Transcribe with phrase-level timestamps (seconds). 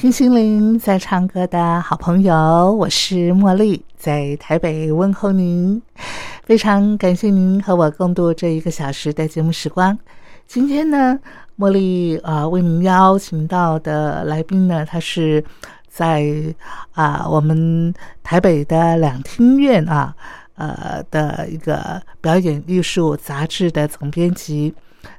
[0.00, 5.82] 听心灵在唱歌的好朋友，我是茉莉，在台北问候您。
[6.44, 9.98] 非常感谢您和我共度这一个小时的节目时光。
[10.46, 11.18] 今天呢，
[11.58, 15.42] 茉莉啊为您邀请到的来宾呢，他是
[15.88, 16.32] 在
[16.92, 20.14] 啊我们台北的两厅院啊
[20.54, 24.72] 呃的一个表演艺术杂志的总编辑。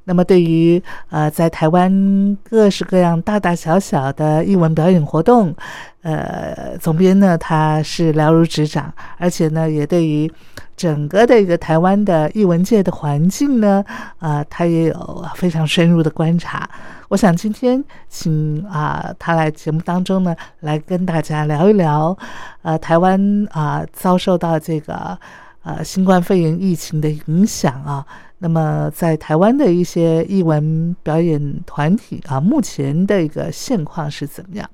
[0.10, 5.56] 那么，对于呃在台湾各式各样大大小小的艺文表演活动，
[6.02, 10.32] 呃总编呢他是了如指掌，而且呢也对于。
[10.80, 13.84] 整个的一个台湾的艺文界的环境呢，
[14.18, 16.70] 啊，他也有非常深入的观察。
[17.10, 22.18] 我想今天请啊他来节目当中呢，来跟大家聊一聊，
[22.62, 25.20] 呃，台湾啊遭受到这个
[25.64, 28.06] 呃新冠肺炎疫情的影响啊，
[28.42, 34.70] 那么在台湾的一些艺文表演团体啊，目前的一个现况是怎么样？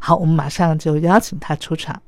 [0.00, 2.00] 好，我们马上就邀请他出场。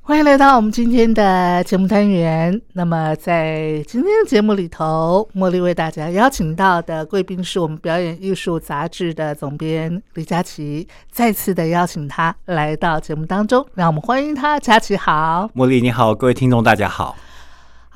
[0.00, 2.58] 欢迎来到我们今天的节目单元。
[2.72, 10.86] 那么，在今天的节目里头，茉莉为大家邀请到的贵宾是我们表演艺术杂志的总编李佳琪。
[11.10, 14.58] 再次的邀请他来到节目当中，让我们欢迎他。
[14.60, 17.16] 佳琪好，茉莉你好，各位听众大家好。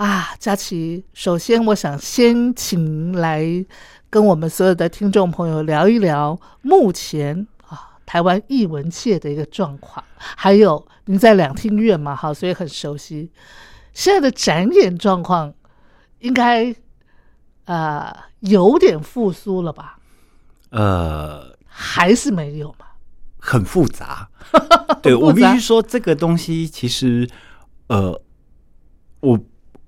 [0.01, 3.45] 啊，佳琪，首先我想先请来
[4.09, 7.99] 跟我们所有的听众朋友聊一聊目前啊。
[8.07, 13.31] 台湾艺文界的一个状况，还有您在两厅院嘛，哈，所以很熟悉。
[13.93, 15.53] 现在的展演状况
[16.21, 16.75] 应该
[17.67, 19.99] 呃有点复苏了吧？
[20.71, 22.87] 呃，还是没有嘛？
[23.39, 24.31] 很复杂。
[25.03, 27.29] 对我必须说，这个东西其实
[27.89, 28.19] 呃，
[29.21, 29.39] 我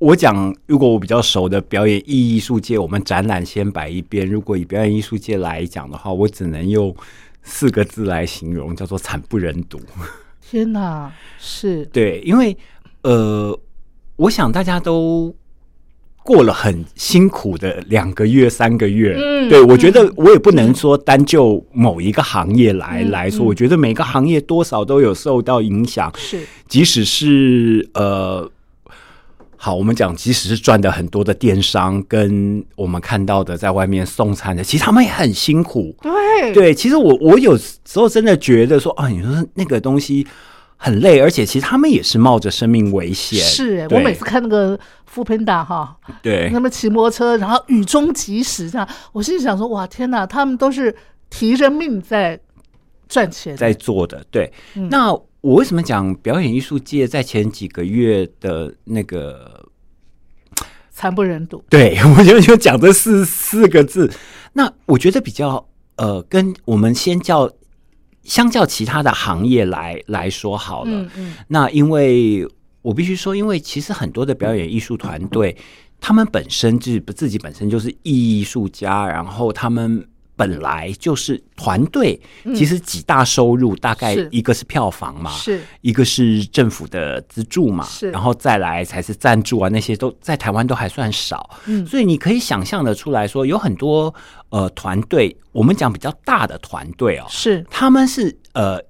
[0.02, 4.28] 我讲，如果我比较熟的表演艺艺术界，我们展览先摆一边。
[4.28, 6.94] 如果以表演艺术界来讲的话，我只能用。
[7.44, 9.76] 四个字来形容，叫做惨不忍睹。
[10.40, 12.56] 天哪，是对，因为
[13.02, 13.58] 呃，
[14.14, 15.34] 我想大家都
[16.22, 19.16] 过了很辛苦的两个月、三个月。
[19.18, 26.12] 嗯，对我觉得我也不能说单就某一个行业来来说，我觉得每个行业多少都有受到影响。
[26.16, 28.48] 是，即使是呃。
[29.64, 35.94] 好，我们讲，即使是赚的很多的电商，跟我们看到的在外面送餐的，其实他们也很辛苦。
[36.02, 40.26] 对对，其实我我有时候真的觉得说啊，你说那个东西
[40.76, 43.38] 很累，而且其实他们也是冒着生命危险。
[43.38, 50.92] 是我每次看那个富平达哈，对，他们骑摩托车，然后雨中疾驶这样，我心里想说，哇，天哪，他们都是
[51.30, 52.36] 提着命在
[53.08, 54.24] 赚钱，在做的。
[54.28, 54.52] 对，
[54.90, 55.16] 那。
[55.42, 59.68] 我为什么讲表演艺术界在前几个月的那个
[60.90, 61.62] 惨不忍睹？
[61.68, 64.10] 对我就就讲这四四个字。
[64.52, 67.50] 那我觉得比较呃，跟我们先叫
[68.22, 70.90] 相较其他的行业来来说好了。
[70.90, 71.34] 嗯嗯。
[71.48, 72.46] 那因为
[72.80, 75.56] 我必须说，因为其实很多的表演艺术团队，
[76.00, 80.06] 他们本身就是自己本身就是艺术家，然后他们。
[80.48, 82.20] 本来就是团队，
[82.54, 85.60] 其实几大收入大概一个是票房嘛，是。
[85.80, 88.10] 一个是政府的资助嘛，是。
[88.10, 94.12] 然后再来才是赞助啊，那些都在台湾都还算少，嗯，所以你可以想象的出来说，有很多
[94.50, 97.64] 呃团队，我们讲比较大的团队哦，是。
[97.70, 98.80] 他们是呃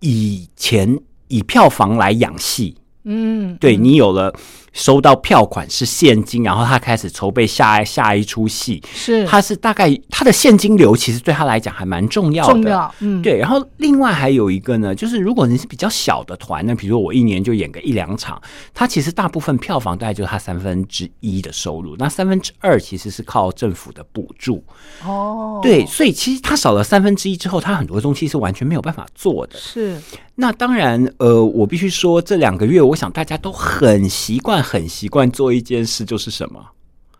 [0.00, 0.98] 以前
[1.28, 4.32] 以票房来养戏，嗯，对你有了
[4.76, 8.82] 收到票款是现金，然后他开始筹备下下一出戏。
[8.94, 12.52] 是，他是大概他的现金流其实对他来讲还蛮重要的。
[12.52, 13.38] 重要，嗯，对。
[13.38, 18.40] 然后另外还有一个呢，就是如果你是比较小的团那，比如说我一年就演个一两场，
[18.74, 24.62] 他其实大部分票房大概就是他三分之一的收入，那三分之二其实是靠政府的补助。
[25.06, 29.56] 哦，对，所以其实他少了三分之一之后，他很多东西是完全没有办法做的。
[29.58, 29.96] 是。
[30.38, 36.60] 那当然，呃，我必须说，这两个月，我想大家都很习惯，很习惯做一件事，就是什么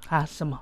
[0.09, 0.27] 啊？
[0.27, 0.59] 什么？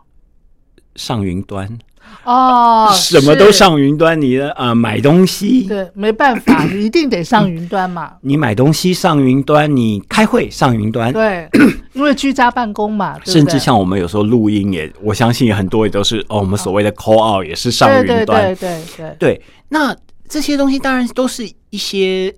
[0.95, 1.77] 上云端
[2.23, 4.21] 哦， 什么都上云端。
[4.21, 8.13] 你的呃，买东西，对，没办法，你一定得上云端嘛。
[8.21, 11.49] 你买东西上云端，你开会上云端，对，
[11.95, 13.19] 因为居家办公嘛。
[13.25, 18.27] 甚至像我们有时候录音也，我相信很多也都是哦，我们所谓的 call out 也是上云端。
[18.27, 19.43] 对对对对对。
[19.71, 19.97] 那
[20.29, 22.33] 这些东西当然都是一些。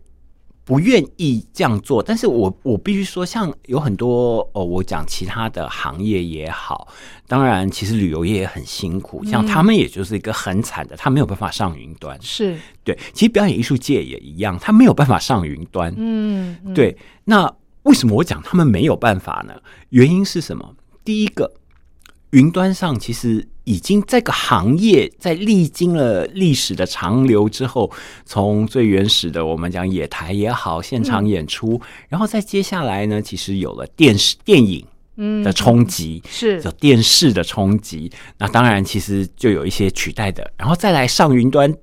[0.67, 6.89] 不愿意这样做，但是我我必须说，像有很多哦，我讲其他的行业也好，
[7.29, 17.49] 当然其实旅游业也很辛苦，像他们也就是一个很惨的，他没有办法上云端，是对，其实表演艺术界也一样，他没有办法上云端，嗯，对，那
[17.85, 19.55] 为什么我讲他们没有办法呢？
[19.91, 20.75] 原因是什么？
[21.05, 21.55] 第一个，
[22.31, 23.47] 云端上其实。
[23.67, 27.91] 已经这个行业在历经了历史的长流之后，
[28.25, 34.87] 从最原始的我们讲野台也好，现场演出，然后再接下来呢，其实有了电视电影
[35.43, 38.09] 的冲击，是有电视的冲击。
[38.39, 41.75] 那当然，其实就有一些取代的，然后再来上云端，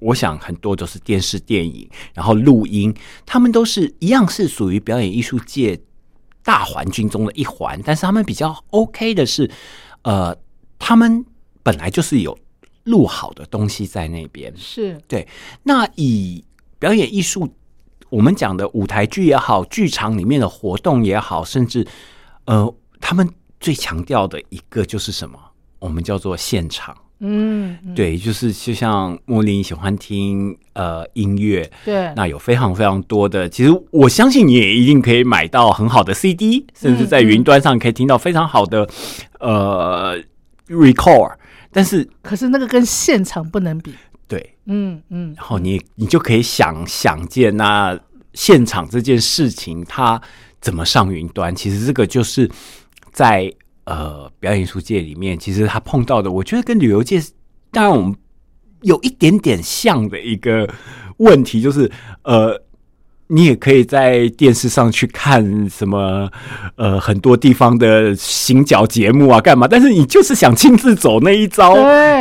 [0.00, 2.94] 我想很多都是电视、电影，然后录音，
[3.24, 5.80] 他们都是一样是属于表演艺术界
[6.42, 9.50] 大环境中的一环，但是他们比较 OK 的是，
[10.02, 10.36] 呃。
[10.86, 11.24] 他们
[11.62, 12.38] 本来就是有
[12.82, 15.26] 录好的东西在那边，是对。
[15.62, 16.44] 那以
[16.78, 17.48] 表演艺术，
[18.10, 21.86] 我们讲的舞台剧也好，剧场里面的活动也好，甚至
[22.44, 23.26] 呃，他们
[23.58, 25.38] 最强调的一个就是什么？
[25.78, 26.94] 我们叫做现场。
[27.20, 38.86] 嗯，对，就是就像茉莉喜欢听呃音乐，对，那有非常非常多的，其实我相信你也一定可以买到很好的 CD，甚至在云端上可以听到非常好的
[39.40, 40.22] 呃。
[40.68, 41.34] Record，
[41.70, 43.94] 但是可是那个跟现场不能比，
[44.26, 47.98] 对，嗯嗯，然后你你就可以想想见那
[48.32, 50.20] 现场这件事情它
[50.60, 51.54] 怎么上云端？
[51.54, 52.50] 其实这个就是
[53.12, 53.52] 在
[53.84, 57.22] 呃表演艺术界里面，其实他碰到的，我觉得跟旅游界
[57.70, 58.16] 当然我们
[58.82, 60.68] 有一点点像的一个
[61.18, 61.90] 问题，就是
[62.22, 62.63] 呃。
[63.28, 66.30] 你也可以在电视上去看什么，
[66.76, 69.66] 呃，很多地方的行脚节目啊，干嘛？
[69.66, 71.74] 但是你就是想亲自走那一招，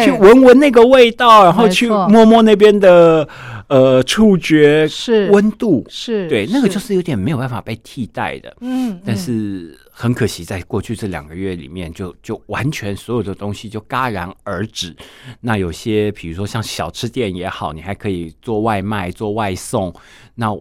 [0.03, 3.27] 去闻闻那个味道，然后去摸摸那边的
[3.67, 8.55] 呃触觉是温度，是对，那个就是有点没有办法被替代的。
[8.61, 14.95] 嗯，但是很可惜，在过去这两个月里面，就就完全所有的东西就戛然而止。
[15.41, 19.93] 那有些比如说像小吃店也好，你还可以做外卖、做外送，
[20.35, 20.57] 那。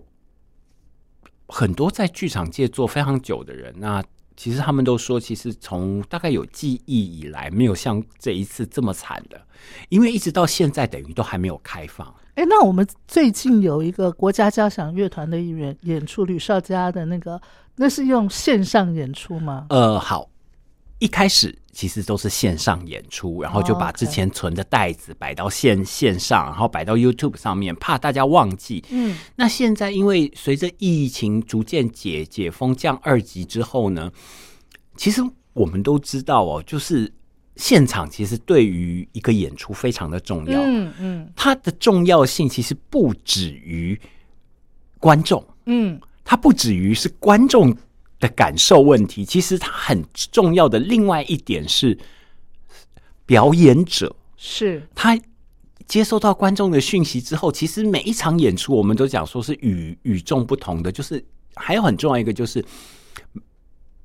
[1.52, 4.02] 很多在剧场界做非常久的人，那
[4.34, 9.38] 其实他们都说，其实从大概有记忆以来，没有像这一次这么惨的，
[9.90, 12.12] 因为一直到现在，等于都还没有开放。
[12.36, 17.38] 哎，那我们最近有一个国家交响乐团的演演出，吕少佳的那个，
[17.76, 19.66] 那是用线上演出吗？
[19.68, 20.31] 呃，好。
[21.02, 28.84] 一开始其实都是线上演出，然后就把之前存的袋子摆到线线上，然后摆到 YouTube 上面，怕大家忘记。
[28.90, 34.12] 嗯，那现在因为随着疫情逐渐解解封降二级之后呢，
[34.96, 35.20] 其实
[35.54, 37.12] 我们都知道哦，就是
[37.56, 40.60] 现场其实对于一个演出非常的重要。
[40.62, 44.00] 嗯嗯，它的重要性其实不止于
[45.00, 45.44] 观众。
[45.66, 47.76] 嗯，它不止于是观众。
[48.22, 51.98] 的感受问题，其实它很重要的另外一点是，
[53.26, 55.18] 表演者是他
[55.88, 61.22] 接收到观众的讯息之后，其实每一场演出我们都讲说是与与众不同的，就是
[61.56, 62.64] 还有很重要一个就是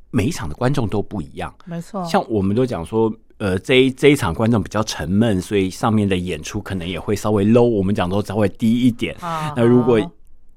[0.10, 2.04] 每一场的观众都不一样，没错。
[2.04, 9.16] 像我们都讲说，呃，这一这一场观众比较沉闷，所以上面的演出可能也会稍微 low，我们讲都稍微低一点。
[9.56, 10.02] 那如果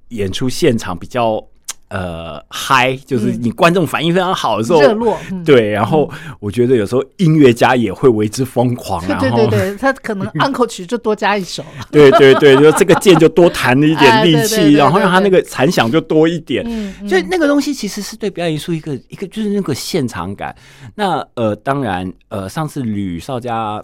[0.08, 1.46] 演出现场比较。
[1.90, 5.70] 呃，嗨，就是你观众反应非常好的时候，热络，对。
[5.70, 16.64] 然后我觉得有时候音乐家也会为之疯狂，对对对，他可能 uncle 曲就多加一首，对对对，就这个键就多弹了一点力气，然后让他那个残响就多一点。
[17.08, 20.54] 所以那个东西其实是对表演艺术一个一个就是那个现场感。
[20.94, 23.82] 那呃，当然呃，上次吕少佳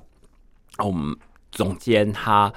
[0.78, 1.12] 我们
[1.50, 2.52] 总监他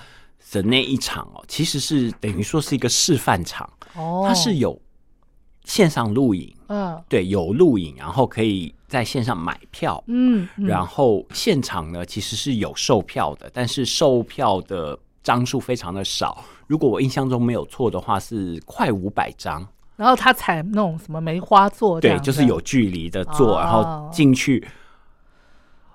[0.51, 4.79] 的那一场哦，其实是等于说是一个示范场，哦，他是有。
[5.69, 6.99] 线上录影，嗯。
[7.07, 10.65] 对，有录影，然后可以在线上买票，嗯，嗯。
[10.65, 16.43] 然后现场呢其实是有售票的，但是售票的张数非常的少。
[16.65, 19.65] 如果我印象中没有错的话，是快五百张。
[19.95, 23.59] 然后他采那种什么梅花座这对，就是有距离的坐，哦。
[23.59, 24.67] 然后进去，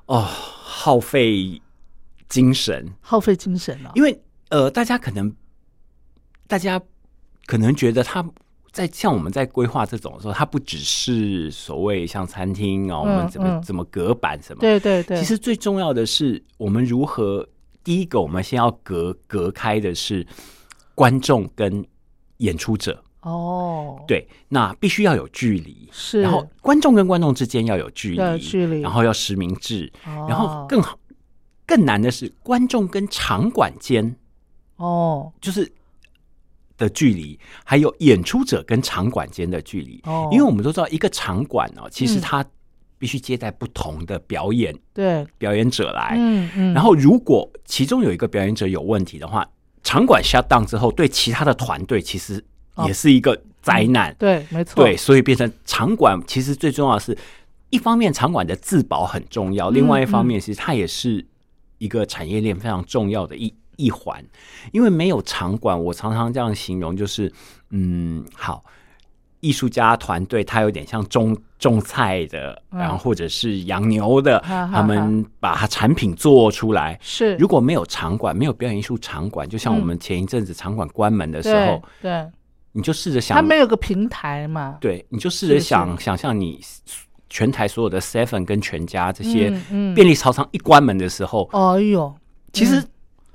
[0.07, 1.61] 哦，耗费
[2.29, 3.91] 精神，耗费精神啊。
[3.95, 5.35] 因为呃，大家可能
[6.47, 6.81] 大家
[7.47, 8.25] 可能觉得他
[8.75, 13.63] 在像我们在规划这种的时候，它不只是所谓像餐厅哦，我们怎么、嗯。
[13.63, 17.49] 怎么隔板什么，对对对，其实最重要的是我们如何。
[17.83, 20.27] 第一个，我们先要隔隔开的是
[20.95, 21.85] 观众跟
[22.39, 30.25] 演出者，哦，对，那必须要有距离，是，然后观众跟观众之间要有距离，距离然后要实名制，哦。
[30.27, 30.99] 然后更好、
[31.67, 34.17] 更难的是观众跟场馆间
[34.77, 35.31] 哦。
[35.43, 35.71] 就是
[36.77, 40.01] 的距离，还有演出者跟场馆间的距离。
[40.05, 42.21] 哦，因为我们都知道，一个场馆哦，其实嗯。
[42.21, 42.45] 它
[42.97, 49.47] 必须接待不同的表演对，表演者来，嗯嗯，然后如果其中有一个表演者有问题的话，
[49.83, 52.43] 场馆 shut down 之后，对其他的团队其实
[52.87, 54.15] 也是一个灾难。
[54.19, 57.19] 对，没错，对，所以变成场馆，其实最重要的是，
[57.69, 61.27] 一方面场馆的自保很重要，另外一方面，其实它也是
[61.77, 64.25] 一个产业链非常重要的一一环。
[64.73, 67.33] 因为没有场馆，我常常这样形容，就是
[67.71, 68.65] 嗯，好，
[69.41, 72.79] 艺术家团队他有点像种种菜的，嗯。
[72.79, 76.99] 然后或者是养牛的，他们把它产品做出来。
[77.03, 82.31] 是，如果没有场馆，没有表演艺术场馆，就像我们前一阵子场馆关门的时候，对对，
[82.73, 86.61] 你就试着想他，没有个平台嘛，对，你就试着是想想象你
[87.29, 89.51] 全台所有的 Seven 跟全家这些
[89.95, 92.15] 便利超商一关门的时候，哎呦，
[92.53, 92.83] 其实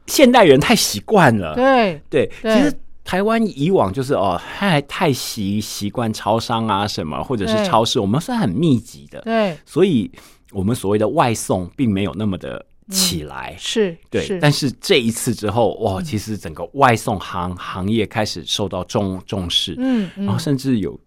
[0.10, 1.56] 现代人太习惯了。
[1.56, 2.74] 对对，其实
[3.06, 9.58] 台湾以往就是哦，太太习习惯超商啊什么，或者是超市，我们是很密集的，对。
[9.66, 10.12] 所以
[10.52, 13.56] 我们所谓的外送并没有那么的起来。
[13.58, 14.40] 是，对，是。
[14.40, 21.00] 但是这一次之后，哇，其实整个外送行行业开始受到重重视，嗯然后嗯甚至有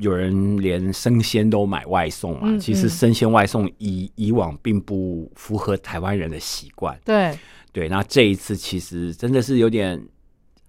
[0.00, 2.40] 有人连生鲜都买外送嘛。
[2.44, 6.98] 嗯其实嗯生鲜外送以以往并不符合台湾人的习惯。
[7.04, 7.36] 对，
[7.78, 10.04] 对，那这一次其实真的是有点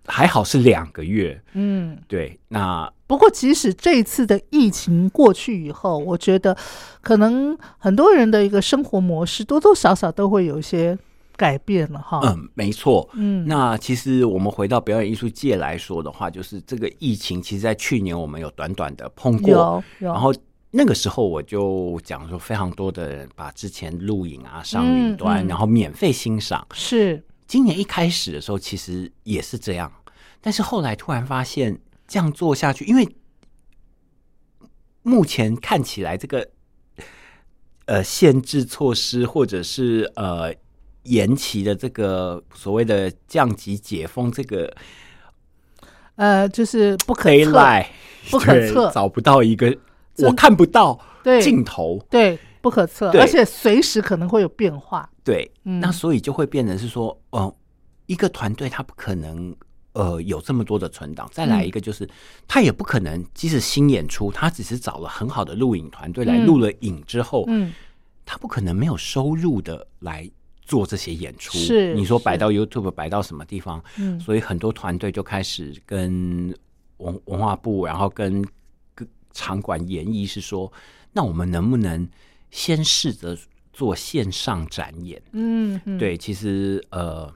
[0.06, 1.42] 还好是两个月。
[1.54, 1.98] 嗯。
[2.08, 6.56] 对，那不过，即使这一次的疫情过去以后，我觉得
[7.02, 10.96] 可能很多人的一个生活模式多多少少都会有一些
[11.36, 12.22] 改变了哈。
[12.24, 13.10] 嗯，没错。
[13.14, 20.32] 嗯，那其实我们回到表演艺术界来说的话，就是这个疫情，其实在去年我们有短短的碰过，然后
[20.72, 25.48] 那个时候我就讲说，非常多的人把之前录影啊上云端，嗯嗯。
[25.48, 26.68] 然后免费欣赏。
[26.74, 27.24] 是。
[27.48, 29.92] 今年一开始的时候，其实也是这样，
[30.40, 33.16] 但是后来突然发现这样做下去，因为
[35.02, 36.48] 目前看起来这个
[37.86, 40.54] 呃限制措施或者是呃
[41.06, 44.72] 延期的这个所谓的降级解封这个
[46.18, 47.88] 呃，就是不可测，daylight
[48.30, 49.80] 不可对测找不到一个真
[50.26, 51.42] 我看不到对。
[51.42, 52.04] 尽头。
[52.10, 55.10] 对，不可测，而且随时可能会有变化。
[55.24, 55.80] 对，嗯。
[55.80, 57.54] 那所以就会变成是说，呃，
[58.08, 59.56] 一个团队他不可能
[59.94, 62.08] 呃有这么多的存档，再来一个就是、
[62.48, 66.46] 他也不可能，即使新演出，他只是找了很好的录影团队来嗯。
[66.46, 67.74] 录了影之后，嗯，
[68.26, 70.30] 他不可能没有收入的来
[70.62, 71.58] 做这些演出。
[71.58, 73.84] 是是你说摆到 YouTube 摆到什么地方？
[73.98, 74.20] 嗯。
[74.20, 76.54] 所以很多团队就开始跟
[76.98, 78.50] 文文化部，然后跟跟
[79.40, 80.70] 场馆演绎是说，
[81.14, 82.06] 那我们能不能
[82.52, 83.38] 先试着
[83.72, 85.22] 做线上展演？
[85.32, 87.34] 嗯嗯，对，其实呃，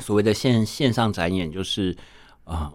[0.00, 1.96] 所谓的线线上展演就是
[2.44, 2.70] 呃，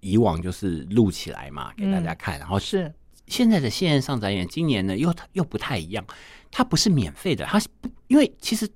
[0.00, 2.94] 以往就是录起来嘛，给大家看，然后嗯是
[3.26, 6.02] 现在的线上展演，今年呢又又不太一样，
[6.50, 8.66] 它不是免费的，它是不因为其实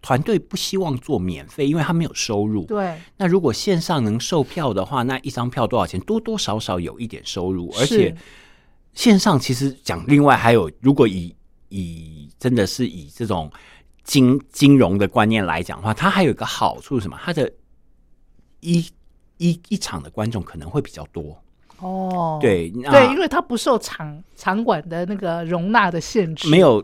[0.00, 2.64] 团队不希望做免费，因为他没有收入。
[2.64, 6.00] 对，那如果线上能售票的话，那一张票多少钱？
[6.00, 8.16] 多多少少有一点收入，而且
[8.94, 11.34] 线上其实讲，另外还有，如果以
[11.68, 13.50] 以真的是以这种
[14.04, 17.18] 金金融的观念来讲的话，它还有一个好处是什么？
[17.22, 17.52] 它的
[18.60, 18.84] 一
[19.36, 21.36] 一一场的观众可能会比较多。
[21.80, 26.82] 哦，对那对，因为它不受场场馆的那个容纳的限制，没有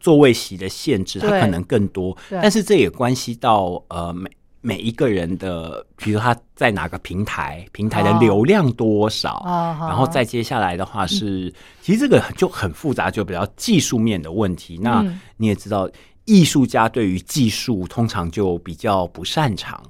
[0.00, 8.18] 座位席的限制，它可能更多，但是这也关系到呃每每一个人的，比如他在哪个平台，平台的哦。
[8.20, 9.42] 流量多少，
[9.80, 14.78] 然后再接下来的话是，其实这个就很复杂，就比较技术面的问题。
[14.80, 15.20] 那嗯。
[15.36, 15.90] 你也知道，
[16.24, 19.82] 艺术家对于技术通常就比较不擅长，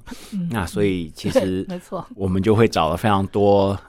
[0.49, 3.79] 那所以其实 没错，我们就会找了非常多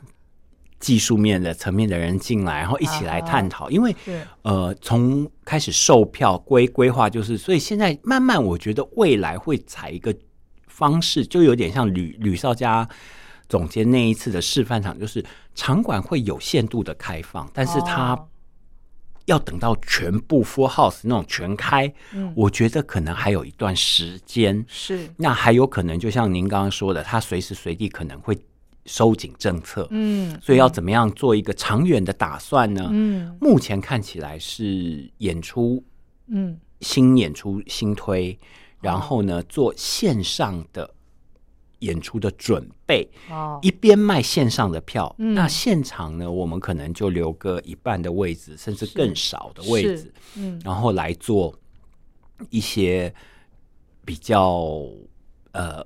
[0.84, 3.70] 技术面的层面的人进来，然后一起来探讨。
[3.70, 3.96] 因为
[4.42, 10.14] 呃，从开始售票规规划，就是所以现在慢慢，我觉得未来会采一个
[10.66, 12.86] 方式，就有点像吕吕少佳
[13.48, 15.24] 总监那一次的示范场，就是
[15.54, 18.28] 场馆会有限度的开放，但是它哦
[19.24, 24.62] 要等到全部 full house 那种全开，嗯我觉得可能还有一段时间。
[24.68, 28.36] 是那还有可能，就像您刚刚说的，它随时随地可能会
[28.86, 32.88] 收紧政策，嗯所以要怎么样做一个长远的打算呢？
[32.92, 33.34] 嗯。
[33.40, 35.82] 目前看起来是演出
[36.26, 36.58] 嗯。
[36.80, 38.38] 新演出新推，
[38.82, 40.90] 然后呢做线上的
[41.78, 43.58] 演出的准备，哦。
[43.62, 45.34] 一边卖线上的票，嗯。
[45.34, 50.60] 那现场呢我们可能就留个一半的位置，甚至更少的位置，嗯。
[50.62, 51.58] 然后来做
[52.50, 53.14] 一些
[54.04, 54.78] 比较
[55.52, 55.82] 呃。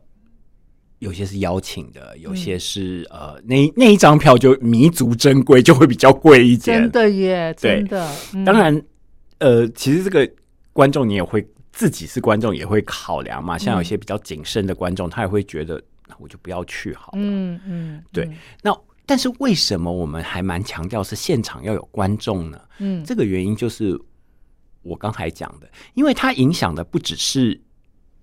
[1.01, 6.81] 有些是邀请的，有些是、呃，那那一张票就弥足珍贵，就会比较贵一点。
[6.83, 8.83] 真的耶，真的，嗯当然，
[9.39, 10.29] 呃，其实这个
[10.73, 13.57] 观众你也会自己是观众也会考量嘛。
[13.57, 17.19] 像有些比较谨慎的观众，他也会觉得那我就不要去好了。
[17.21, 18.77] 嗯嗯对嗯那
[19.07, 22.61] 但是为什么我们还蛮强调是现场要有观众呢？
[22.79, 23.97] 嗯这个原因就是
[24.83, 27.61] 我刚才讲的，因为它影响的不只是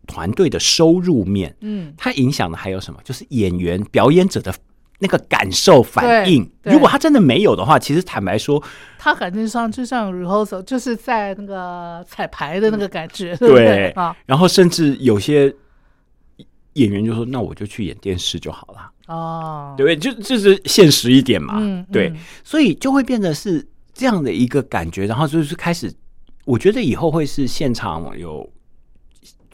[0.05, 2.99] 团队的收入面，嗯它影响的还有什么？
[3.03, 4.53] 就是演员表演者的。
[4.97, 8.63] 那个感受反应，如果他真的没有的话，其实坦白说，
[8.97, 14.15] 他感觉上就像 rehearsal，就是在那个彩排的那个感觉，对不对对啊？
[14.25, 15.53] 然后甚至有些
[16.75, 25.05] 演员就说：“那我就去演电视就好了，哦，对不对？”就就是现实一点嘛，嗯，对嗯，所以就会变得是这样的一个感觉。
[25.05, 25.93] 然后就是开始，
[26.45, 28.49] 我觉得以后会是现场有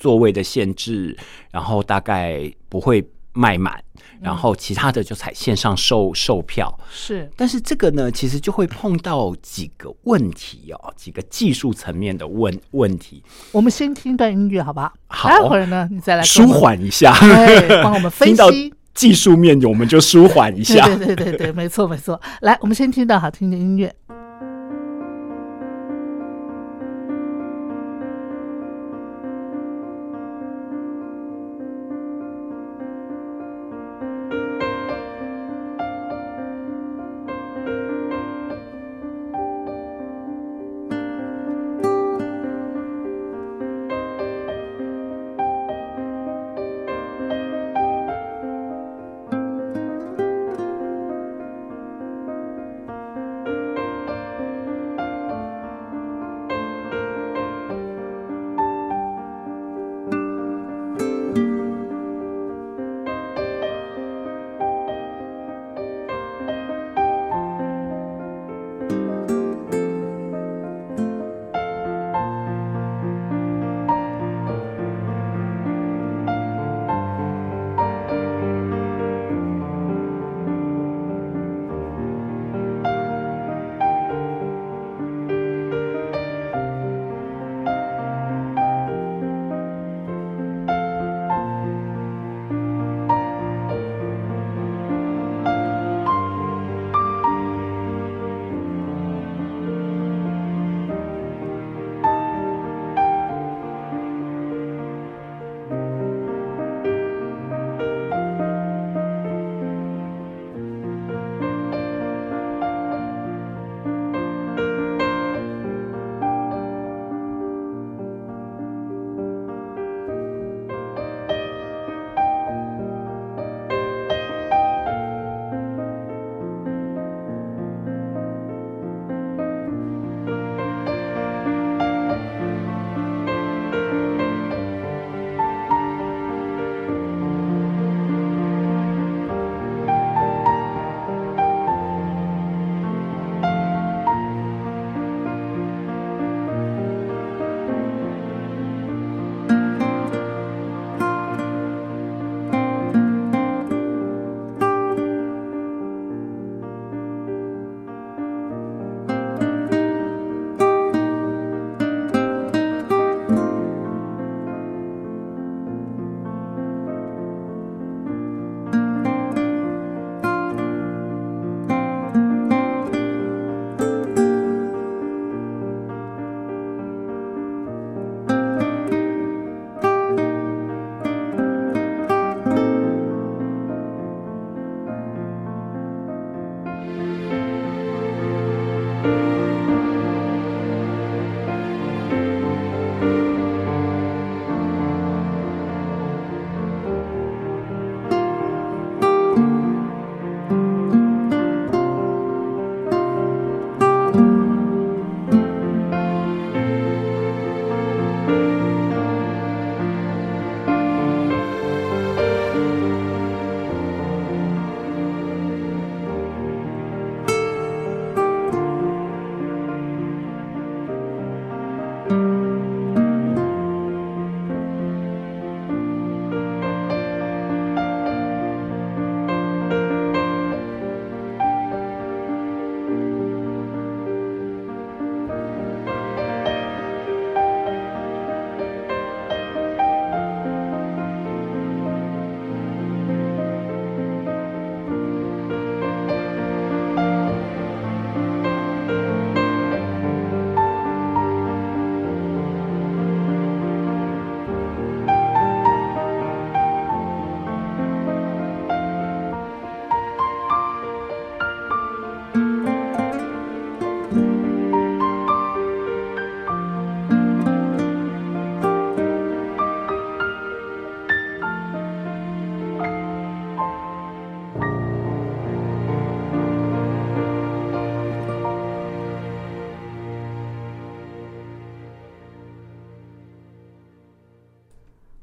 [0.01, 1.15] 座位的限制，
[1.51, 3.79] 然后大概不会卖满，
[4.19, 6.75] 然后其他的就采线上售售票。
[6.91, 14.91] 是但是这个呢，其实就会碰到几个问题哦，几个技术层面的问问题，我们先听一段音乐，好吧？
[15.07, 17.15] 好待会儿呢，你再来舒，缓一下。
[17.19, 18.73] 对，帮我们 分析。
[18.93, 20.85] 技术面，我们就舒缓一下。
[20.85, 22.19] 对对对对对，没错没错。
[22.41, 23.95] 来，我们先听到好听的音乐。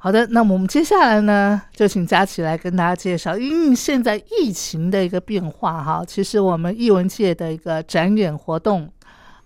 [0.08, 8.90] 好的，那么我们接下来呢，就请佳琪来跟大家介绍，因为现在疫情的一个变化哈，其实我们艺文界的一个展演活动，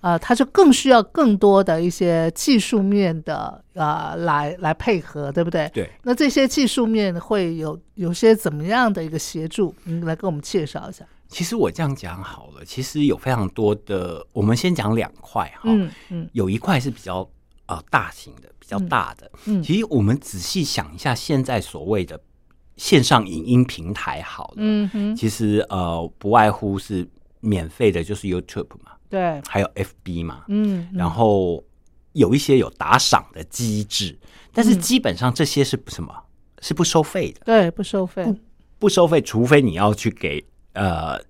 [0.03, 5.69] 呃，它就更需要更多的一些技术面的呃来来配合，对不对？
[5.75, 5.91] 对。
[6.05, 9.75] 那这些技术面会有有些怎么样的一个协助？
[9.83, 11.05] 你来跟我们介绍一下。
[11.27, 17.29] 其实我这样讲好了，其实有非常多的，我们先讲两块哈，嗯嗯，有一块是比较
[17.77, 18.51] 呃大型的。
[18.63, 22.19] 比较大的，嗯，其实我们仔细想一下，现在所谓的
[22.77, 27.07] 线上影音平台，好了，嗯哼，其实呃，不外乎是
[27.41, 31.63] 免费的，就是 YouTube 嘛，对，还有 FB 嘛，嗯，然后
[32.13, 34.17] 有一些有打赏的机制，
[34.55, 36.15] 但是基本上这些是什么？
[36.61, 38.25] 是不收费的，对，不收费，
[38.79, 41.21] 不收费，除非你要去给呃，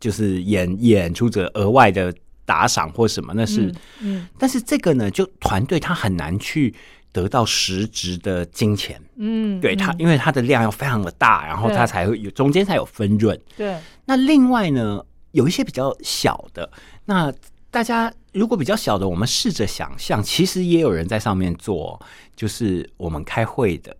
[0.00, 2.14] 就是演演出者额外的。
[2.46, 6.72] 打赏或什么那是，嗯，但是这个呢，就团队他很难去
[7.12, 13.38] 得到实质的金钱，嗯，对他，因为他的量要非常的大，然后他才会有中间才有分润。
[13.56, 16.70] 对，那另外呢，有一些比较小的，
[17.04, 17.32] 那
[17.70, 22.00] 大家如果比较小的，我们试着想象，其实也有人在上面做，
[22.36, 23.94] 就是我们开会的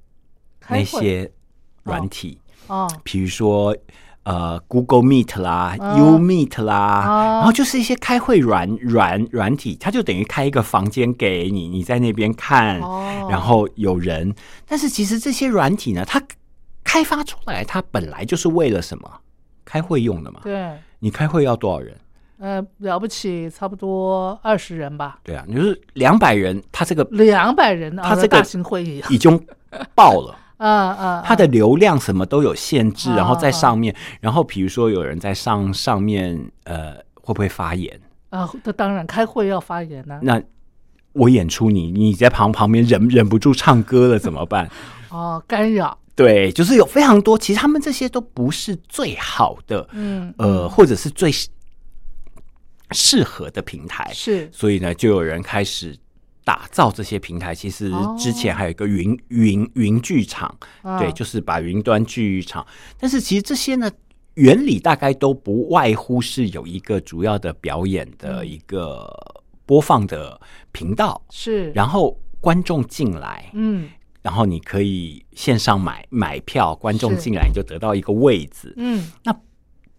[0.69, 1.31] 那些
[1.83, 2.39] 软体。
[2.69, 3.77] 哦，比如说。
[4.27, 7.05] 呃，Google Meet 啦，U Meet 啦，
[7.37, 12.81] 然后就是一些开会软软软体，它就等于开一个房间给你，你在那边看，
[13.31, 14.35] 然后有人。
[14.67, 16.21] 但是其实这些软体呢，它
[16.83, 19.09] 开发出来，它本来就是为了什么？
[19.65, 20.41] 开会用的嘛。
[20.43, 20.73] 对。
[20.99, 21.97] 你开会要多少人？
[22.41, 25.21] 呃，了不起，差不多二十人吧。
[25.23, 29.41] 对啊，你就是两百人，他这个两百人，啊，他这个大型会议已经
[29.95, 30.37] 爆了。
[30.59, 31.23] 啊啊！
[31.25, 38.49] 它的流量什么都有限制，然后在上面，然后比如说有人在上上面，呃，会不会发言啊？
[38.65, 40.19] 那当然，开会要发言呢。
[40.23, 40.41] 那
[41.13, 44.71] 我演出你，你在旁旁边忍忍不住唱歌了怎么办？
[45.11, 45.99] 哦，干扰。
[46.15, 51.31] 对，就是有非常多，其实他们这些都不是最好的，嗯，呃，或者是最
[52.93, 55.95] 适合的平台，是，所以呢，就有人开始。
[56.47, 60.57] 打造这些平台，其实之前还有一个云云云剧场，
[61.01, 62.65] 对，就是把云端剧场。
[62.97, 63.91] 但是其实这些呢，
[64.35, 69.13] 原理大概都不外乎是有一个主要的表演的一个
[69.67, 73.89] 播放的频道，是，然后观众进来，嗯，
[74.23, 79.37] 然后你可以线上买买票，观众进来你就得到一个位置，嗯，那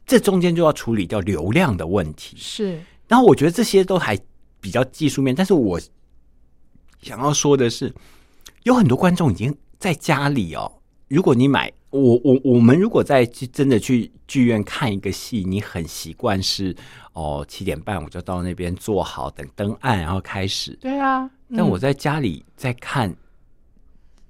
[0.05, 2.81] 这中间就要处理掉流量的问题，是。
[3.09, 4.17] 然后我觉得这些都还
[4.61, 5.77] 比较技术面，但是我。
[7.01, 7.93] 想要说的是，
[8.63, 10.71] 有很多观众已经在家里哦。
[11.07, 16.75] 如果你买我我我们如果在真的去剧院看一个戏，你很习惯是
[17.13, 20.77] 哦七点半我就到那边坐好等灯暗然后开始。
[20.81, 23.15] 对啊，但我在家里在看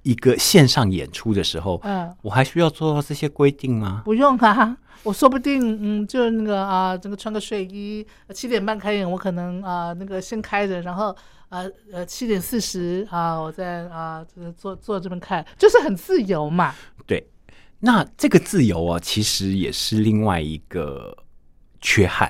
[0.10, 4.02] 一个线上演出的时候，嗯，我还需要做到这些规定吗？
[4.06, 11.16] 不用啊， 我说不定嗯，就是那个啊，这个穿个睡衣，七点半开演，我可能啊那个先开着，然后。
[11.50, 16.76] 啊呃，七点四十啊，我在啊，这个坐坐这边看，就是很自由嘛。
[17.06, 17.26] 对，
[17.80, 21.18] 那这个自由啊，其实也是另外一个
[21.80, 22.30] 缺憾。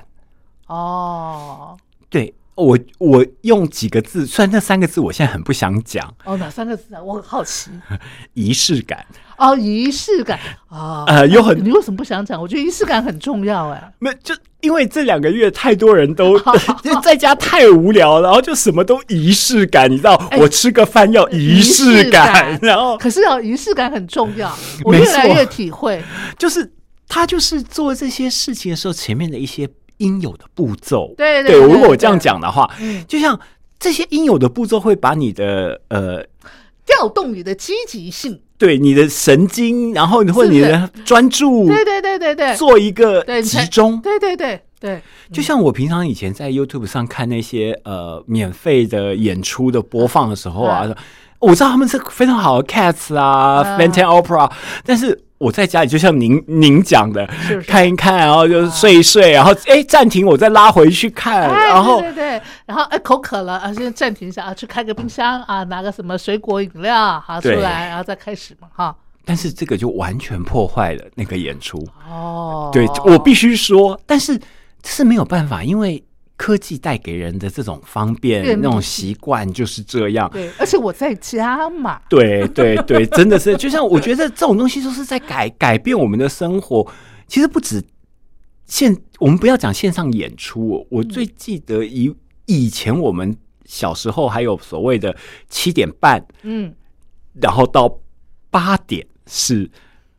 [0.68, 1.76] 哦，
[2.08, 2.32] 对。
[2.58, 6.12] 我我用几个字，虽然那三个字我现在很不想讲。
[6.24, 7.00] 哦，哪三个字啊？
[7.00, 7.70] 我很好奇。
[8.34, 9.06] 仪式感。
[9.36, 11.04] 哦，仪式感啊。
[11.06, 12.40] 呃，有很，你为什么不想讲？
[12.40, 13.92] 我觉得仪式感很重要哎。
[14.00, 16.36] 没，就因为这两个月太多人都
[17.00, 20.20] 在家太无聊，然后就什么都仪式感，你知道？
[20.38, 24.52] 我吃个饭要仪式感， 然后可是要仪式感很重要。
[24.82, 26.02] 我越来越体会，
[26.36, 26.68] 就是
[27.06, 29.68] 他就是做这些事情的时候，前面的一些。
[29.98, 32.68] 应有的步骤，对对，如果我这样讲的话，
[33.06, 33.38] 就像
[33.78, 36.24] 这些应有的步骤会把你的呃
[36.86, 50.88] 调动你的积极性，对你的神经，然后或者你的专注，对对对对对，做一个集中，对对对对，就像我平常以前在 YouTube 上看那些呃免费的演出的播放的时候啊，
[51.38, 54.50] 我知道他们是非常好的 Cats 啊，Phantom Opera，
[54.84, 55.24] 但是。
[55.38, 57.24] 我在家里就像您您讲的，
[57.66, 68.94] 看一看，然后就睡一睡，然后哎暂停，我再拉回去看，然后对对，然后哎口渴了啊，先暂停一下啊，去开个冰箱啊，拿个什么水果饮料好出来，然后再开始嘛哈。
[69.24, 72.70] 但是这个就完全破坏了那个演出哦。
[72.72, 74.36] 对我必须说，但是
[74.82, 76.02] 这是没有办法，因为。
[76.38, 80.30] 科技带给人的这种方便，那种习惯就是这样。
[80.32, 82.00] 对，而且我在家嘛。
[82.08, 86.90] 对对对，真的是， 就像我觉得这种东西都是在改改变我们的生活。
[87.26, 87.84] 其实不止
[88.66, 90.86] 线，我们不要讲线上演出。
[90.90, 92.14] 我最记得以
[92.46, 95.14] 以前我们小时候还有所谓的
[95.48, 96.72] 七点半，嗯，
[97.34, 97.98] 然后到
[98.48, 99.68] 八点是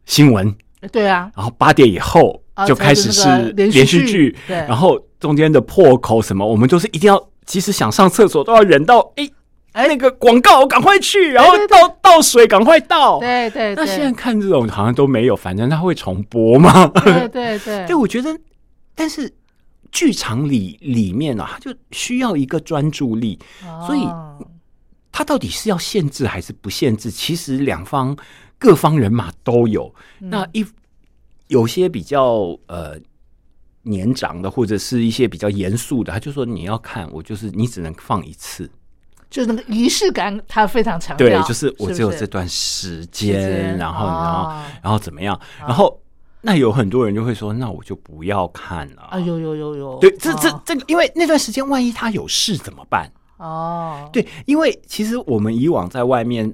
[0.06, 0.54] 新闻，
[0.92, 9.30] 对啊，然后八点以后啊就开始是连续剧然后中间的破口什么，我们就是一定要，即使想上厕所都要忍到，哎
[9.74, 13.20] 哎那个广告赶快去，然后倒倒水赶快倒。
[13.20, 16.88] 对对对，那现在看这种好像都没有，反正它会重播嘛。
[16.88, 18.36] 对对对 对，我觉得，
[18.96, 19.32] 但是
[19.92, 23.38] 剧场里里面啊，它就需要一个专注力，
[23.86, 24.38] 所以哦
[25.12, 27.12] 它到底是要限制还是不限制？
[27.12, 28.16] 其实两方
[28.58, 29.94] 各方人马都有。
[30.22, 30.66] 嗯那一
[31.50, 32.98] 有些比较呃
[33.84, 38.68] 年长的，或者是一些比较严肃的，他就说你要看，我就是你只能放一次。
[39.30, 45.40] 就是那个仪式感，他非常强调对，，就是我只有这段时时间，间然后然后哦然后怎么样？
[45.60, 46.02] 然后
[46.42, 49.04] 那有很多人就会说，那我就不要看了。
[49.04, 53.12] 啊，有有有有，对，这这哦这个，因为那段时间万一他有事怎么办？
[53.38, 56.52] 哦，对，因为其实我们以往在外面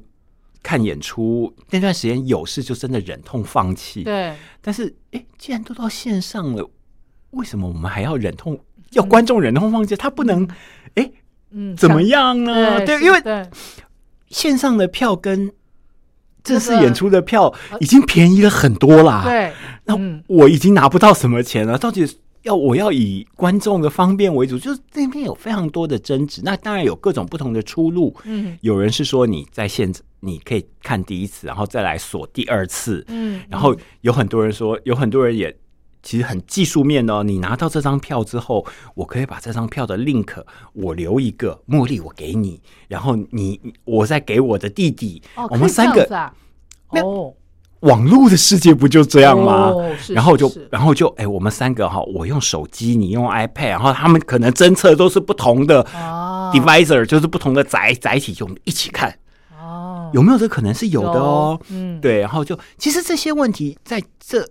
[0.65, 6.67] 看演出那段时间有事就真的忍痛放弃。，对但是哎，既然都到线上了，
[7.29, 8.59] 为什么我们还要忍痛
[8.93, 9.95] 要观众忍痛放弃？
[9.95, 10.47] 他不能
[10.95, 11.11] 哎
[11.51, 12.77] 嗯，怎么样呢？
[12.79, 13.21] 对，对，因为
[14.29, 15.53] 线上的票跟
[16.43, 19.53] 正式演出的票已经便宜了很多啦。，对，
[19.85, 22.05] 那嗯我已经拿不到什么钱了，到底
[22.45, 26.41] 要我要以观众的方便为主，就是那边有非常多的争执。
[26.43, 28.15] 那当然有各种不同的出路。
[28.23, 33.03] 嗯有人是说你在现你可以看第一次，然后再来锁第二次。
[33.07, 35.55] 嗯，然后有很多人说，有很多人也
[36.03, 37.23] 其实很技术面哦。
[37.23, 46.31] 你拿到这张票之后，我可以把这张票的 link 我留一个，茉莉我给你，然后你我再给我的弟弟，哦，我们三个
[46.89, 47.33] 哦，
[47.81, 49.69] 网络的世界不就这样吗？
[49.69, 59.17] 哦是然后就，然后就，哎、我们三个哈，我用手机，你用 iPad，然后他们可能侦测都是不同的哦 devicer，、就是不同的载载体，就我们一起看，
[59.57, 61.59] 哦，有没有这可能是有的哦？
[61.69, 64.47] 嗯，对，然后就其实这些问题在这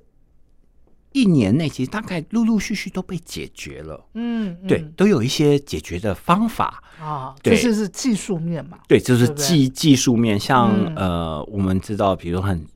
[1.12, 4.04] 一年内，其实大概陆陆续续都被解决了。
[4.14, 4.66] 嗯，嗯。
[4.66, 6.82] 对，都有一些解决的方法。
[7.00, 7.56] 啊，对。
[7.56, 10.94] 这就是技术面嘛，对，就是技技术面，像、嗯。
[10.96, 12.66] 呃，我们知道，比如很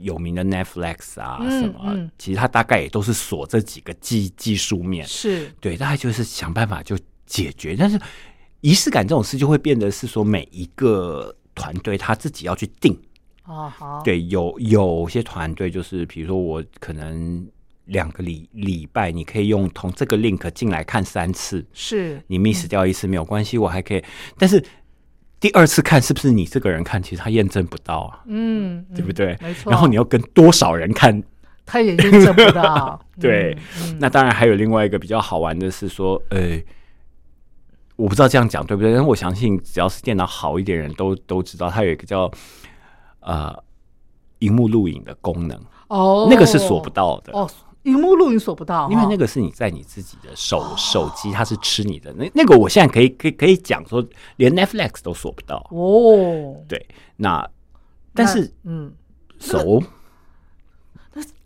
[0.00, 5.06] 有名的 Netflix 啊、嗯什么，嗯其实它大概也都是锁这几个技技术面。
[5.06, 7.76] 是，对，大概就是想办法就解决。
[7.78, 8.00] 但是
[8.60, 12.98] 仪式感这种事就会变得是说，每一个团队他自己要去定。
[13.44, 17.46] 哦，好，，对，有有些团队就是，比如说我可能
[17.84, 24.02] 两个礼礼拜，你可以用同这个 link 进来看三次，是，你 miss 掉一次没有关系，我还可以。
[24.36, 24.60] 但是
[25.38, 29.36] 第二次看是不是你这个人看，其实他验证不到啊，嗯，对不对？
[29.40, 29.70] 没错。
[29.70, 31.22] 然后你要跟多少人看？
[31.64, 33.56] 他也验证不到， 对
[33.98, 36.60] 那当然还有另外一个比较好玩的是说，呃。
[37.96, 42.30] 我不知道这样讲对不对，但是我相信只要是电脑好一点的人都都知道，它有一个叫
[43.20, 43.56] 呃
[44.40, 47.32] 荧幕录影的功能，哦，那个是锁不到的。
[47.32, 47.48] 哦，
[47.86, 52.12] 荧幕录影锁不到，因为那个是你在你自己的手 手机，它是吃你的。
[52.14, 54.04] 那那个我现在可以可以可以讲说，
[54.36, 55.64] 连 Netflix 都锁不到。
[55.70, 57.48] 哦，对，那
[58.12, 58.92] 但是那嗯，
[59.38, 59.82] 手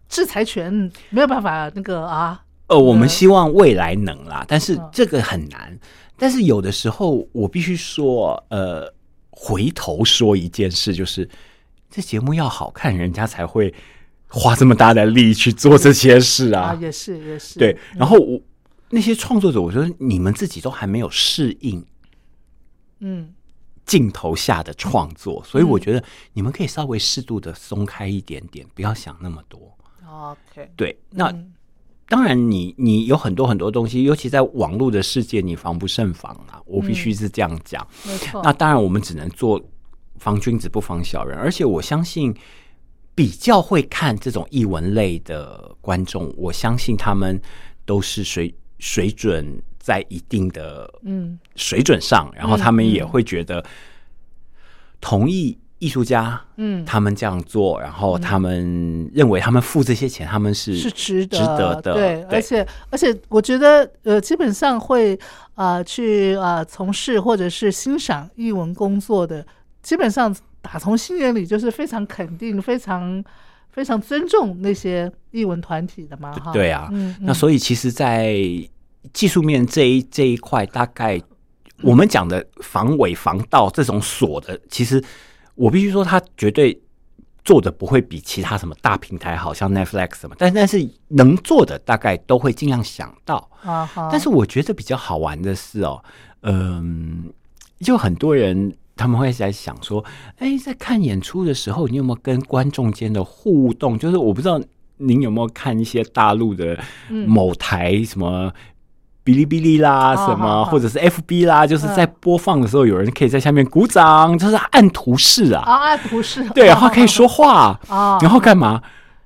[0.09, 5.79] 制裁权没有办法那个啊，呃，我们希望未来能啦，但是嗯这个很难。
[6.17, 8.93] 但是有的时候我必须说，呃，
[9.31, 11.29] 回头说一件事，就是
[11.91, 13.73] 这节目要好看，人家才会
[14.31, 16.79] 花这么大的力去做这些事啊，啊。
[16.81, 18.41] 也是也是，对，然后我
[18.89, 21.85] 那些创作者，我觉得你们自己都还没有适应
[23.01, 23.35] 嗯，
[23.85, 29.77] 镜头下的创作，所以我觉得你们可以稍微适度的松开一点点，不要想那么多。
[30.09, 31.53] OK，对，那嗯
[32.09, 36.61] 当然你，你有很多很多东西，尤其在网络的世界，你防不胜防啊！
[36.67, 37.87] 我必须是这样讲。
[38.05, 39.63] 没错，那当然，我们只能做
[40.17, 42.35] 防君子不防小人，而且我相信
[43.21, 47.39] 比较会看这种译文类的观众，我相信他们
[47.85, 51.39] 都是水水准在一定的嗯。
[51.55, 53.63] 水准上，然后他们也会觉得
[55.03, 56.83] 同意艺术家，嗯。
[56.87, 65.19] 他们这样做，然后他们认为他们付这些钱，他们是是值得值得的，对，而且而且我觉得呃，基本上会
[65.57, 69.47] 呃去呃从事或者是欣赏译文工作的，
[69.83, 73.23] 基本上打从心眼里就是非常肯定、非常
[73.71, 76.89] 非常尊重那些译文团体的嘛，哈，对啊。
[76.93, 78.35] 嗯，那所以其实，在
[79.13, 81.21] 技术面这一这一块，大概
[81.83, 85.03] 我们讲的防伪防盗这种锁的，其实
[85.55, 86.79] 我必须说，它绝对
[87.43, 93.49] 做的不会比其他什么大平台好，像 Netflix 什么，但但是能做的大概都会尽量想到。
[93.63, 96.03] 啊哈，但是我觉得比较好玩的是哦，
[96.43, 97.33] 嗯，
[97.81, 100.05] 就很多人他们会在想说，
[100.39, 103.99] 哎，在看演出的时候，你有没有跟观众间的互动？
[103.99, 104.61] 就是我不知道
[104.99, 106.79] 您有没有看一些大陆的
[107.27, 108.53] 某台什么。
[109.23, 118.83] 哔哩哔哩啦，什么或者是 FB 啦，就是在播放的时候，有人可以在下面鼓掌，就是按图示啊，啊，按图示，对，然后可以说话啊，然后干嘛？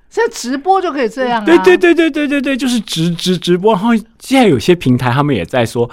[0.09, 3.73] 现在直播就可以这样，对对对对对对对，就是直直直播。
[3.73, 5.89] 然后现在有些平台他们也在说。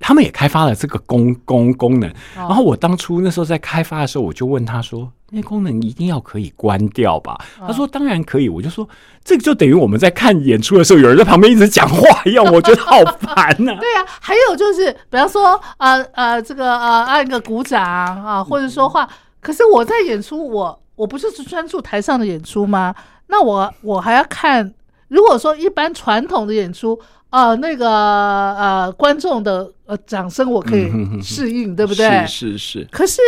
[0.00, 8.88] 他们也开发了这个功功功能，然后我当初那时候在开发的时候，我就问他说：“那功能一定要可以关掉吧？”他说：“当然可以。”我就说
[9.22, 19.08] ：“这个就等于我们在看演出的时候，有人在旁边一直讲话一样，我觉得好烦呐。”对呀， 还有就是，比方说，呃呃，这个呃按个鼓掌啊，或者说话，
[19.40, 22.94] 可是我在演出，我我不就是专注台上的演出吗？
[23.28, 24.72] 那我我还要看，
[25.10, 26.98] 如果说一般传统的演出。
[27.30, 30.90] 呃，那个呃，观众的呃掌声我可以
[31.22, 32.26] 适应，对不对？
[32.26, 32.88] 是是是。
[32.90, 33.20] 可是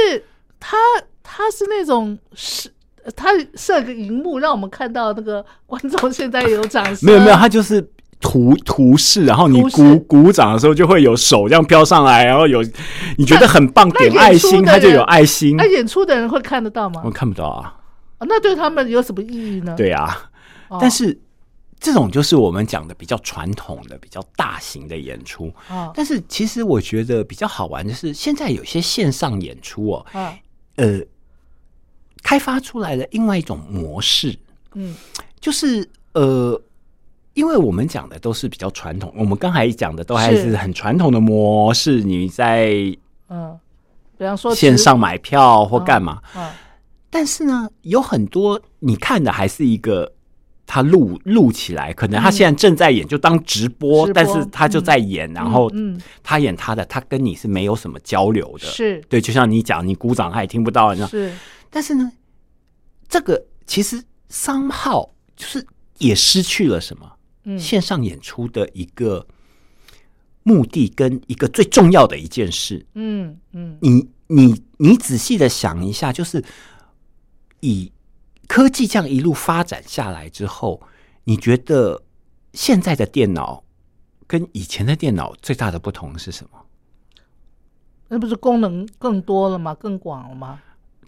[0.58, 0.76] 他
[1.22, 2.68] 他是那种是，
[3.14, 7.06] 他设个荧幕让我们看到那个观众现在有掌声。
[7.06, 7.80] 没有没有，他就是
[8.20, 12.60] 图图示，然后你鼓鼓掌的时候就会有手这样飘上来，然后有
[13.16, 15.56] 你觉得很棒，点爱心，他就有爱心。
[15.56, 17.02] 那演出的人会看得到吗？
[17.04, 17.72] 我看不到啊。
[18.18, 19.74] 那对他们有什么意义呢？
[19.76, 20.28] 对啊，
[20.80, 21.16] 但是。
[21.82, 25.52] 这种就是我们讲的比较传统的、比较大型的演出。
[25.68, 30.06] 哦但是其实我觉得比较好玩的是，现在有些线上演出哦，
[30.76, 31.00] 呃，
[32.22, 34.38] 开发出来的另外一种模式。
[34.74, 34.94] 嗯，
[35.40, 36.58] 就是呃，
[37.34, 42.00] 因为我们讲的都是比较传统，我们刚才讲的都还是很传统的模式。
[42.00, 42.96] 你在
[43.28, 43.58] 嗯，
[44.16, 46.22] 比方说线上买票或干嘛？
[46.36, 46.48] 嗯，
[47.10, 50.12] 但是呢，有很多你看的还是一个。
[50.64, 55.70] 他录录起来，可能他现在正在演，就当直播，但是他就在演，然后
[56.22, 59.01] 他演他的，他跟你是没有什么交流的，是。
[59.09, 61.09] 对，就像你讲，你鼓掌他也听不到，你知道？
[61.09, 61.35] 是，
[61.68, 62.11] 但是呢，
[63.09, 65.66] 这个其实商号就是
[65.98, 67.12] 也失去了什么？
[67.44, 69.27] 嗯，线上演出的一个
[70.44, 76.42] 目的跟一个最重要的一件事，嗯嗯，你你你仔细的想一下，就是
[77.61, 77.92] 以。
[78.48, 80.83] 科技这样一路发展下来之后，
[81.24, 82.02] 你觉得
[82.52, 83.62] 现在的电脑
[84.26, 86.59] 跟以前的电脑最大的不同是什么？
[88.09, 89.74] 那不是功能更多了吗？
[89.74, 90.59] 更广了吗？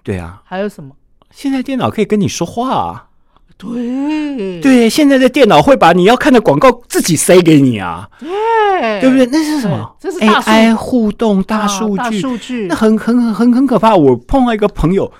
[0.02, 0.42] 对啊。
[0.44, 0.96] 还有什么？
[1.30, 3.08] 现在电脑可以跟你说话啊。
[3.56, 8.10] 对对，现在的电脑会把你要看的广告自己塞给你啊。
[8.18, 9.26] 对，对不对？
[9.26, 9.96] 那是什么？
[10.00, 13.94] 这是 AI 互动大数据，数据那很很很很可怕。
[13.94, 15.12] 我碰到一个朋友。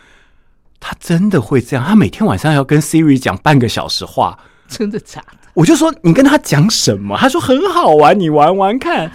[0.87, 1.83] 他真的会这样？
[1.83, 5.39] 他每天晚上要跟 Siri 讲半个小时话，真的假的？
[5.55, 7.17] 我就说你跟他讲什么？
[7.17, 9.11] 他说很好玩，你玩玩看。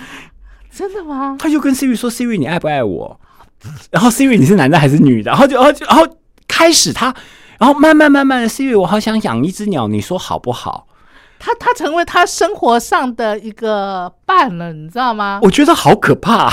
[0.71, 1.35] 真的吗？
[1.37, 3.19] 他就跟 Siri 说：“Siri，你爱不爱我？”
[3.91, 5.29] 然后 Siri，你是男的还是女的？
[5.29, 6.07] 然后就，然后就，然后
[6.47, 7.13] 开始他，
[7.59, 10.87] 然后慢慢慢慢的，Siri，我好想养一只鸟，你说好不好？
[11.37, 15.39] 他他成为他生活上的一个伴了，你知道吗？
[15.43, 16.51] 我觉得好可怕。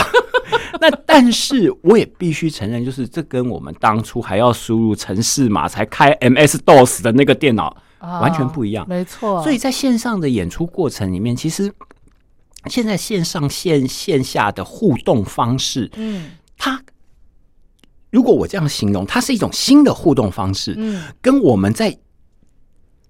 [0.80, 8.86] 那但是我也必须承认，就是这跟我们当初还要输入城市码才开 MS DOS 的那个电脑完全不一样。
[8.88, 11.72] 没错，所以在线上的演出过程里面，其实
[12.66, 16.82] 现在线上线线下的互动方式，嗯，它
[18.10, 21.98] 如果我这样形容，它是一种新的互动方式，嗯，跟我们在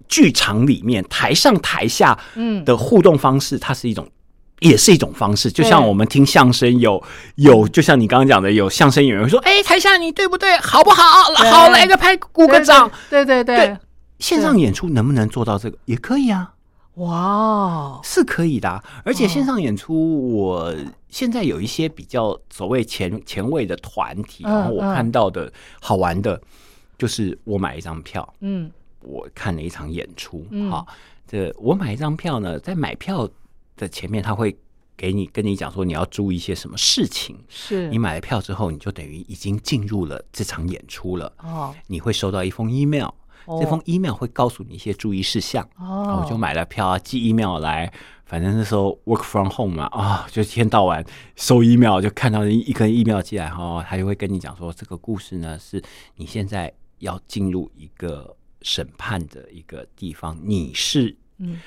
[0.07, 4.07] 剧场里面台上台下嗯的互动方式，它是一种。
[4.59, 7.01] 也是一种方式，就像我们听相声，有
[7.35, 10.57] 有，就像你刚刚讲的，有相声演员说：“哎，台下你对不对？
[10.57, 11.03] 好不好？
[11.35, 13.77] 好，来个拍，鼓个掌。”对对对。
[14.17, 15.77] 线上演出能不能做到这个？
[15.85, 16.53] 也可以啊。
[16.95, 18.83] 哇，是可以的。
[19.05, 20.73] 而且线上演出，我
[21.07, 26.41] 现在有一些比较所谓前前卫的团体，然后我看到的好玩的，
[26.97, 30.87] 就是我买一张票，嗯，我看了一场演出，好，
[31.27, 33.29] 这我买一张票呢，在买票。
[33.77, 34.57] 在前面他会
[34.97, 37.37] 给你跟你讲说你要注意一些什么事情。
[37.47, 41.31] 是你买了票之后，你就等于已经进入了这场演出了。
[41.43, 43.09] 哦，你会收到一封 email，
[43.59, 45.63] 这封 email 会告诉你一些注意事项。
[45.77, 47.93] 哦，我就买了票啊，寄 email 来。
[48.25, 51.01] 反正那时候 work from home 嘛，啊，就一天到晚
[51.37, 55.81] 收 email，就看到一一个 email 寄来哈，他就会跟你讲说这个故事呢是
[56.15, 61.57] 你现在要进入一个审判的一个地方，你是嗯。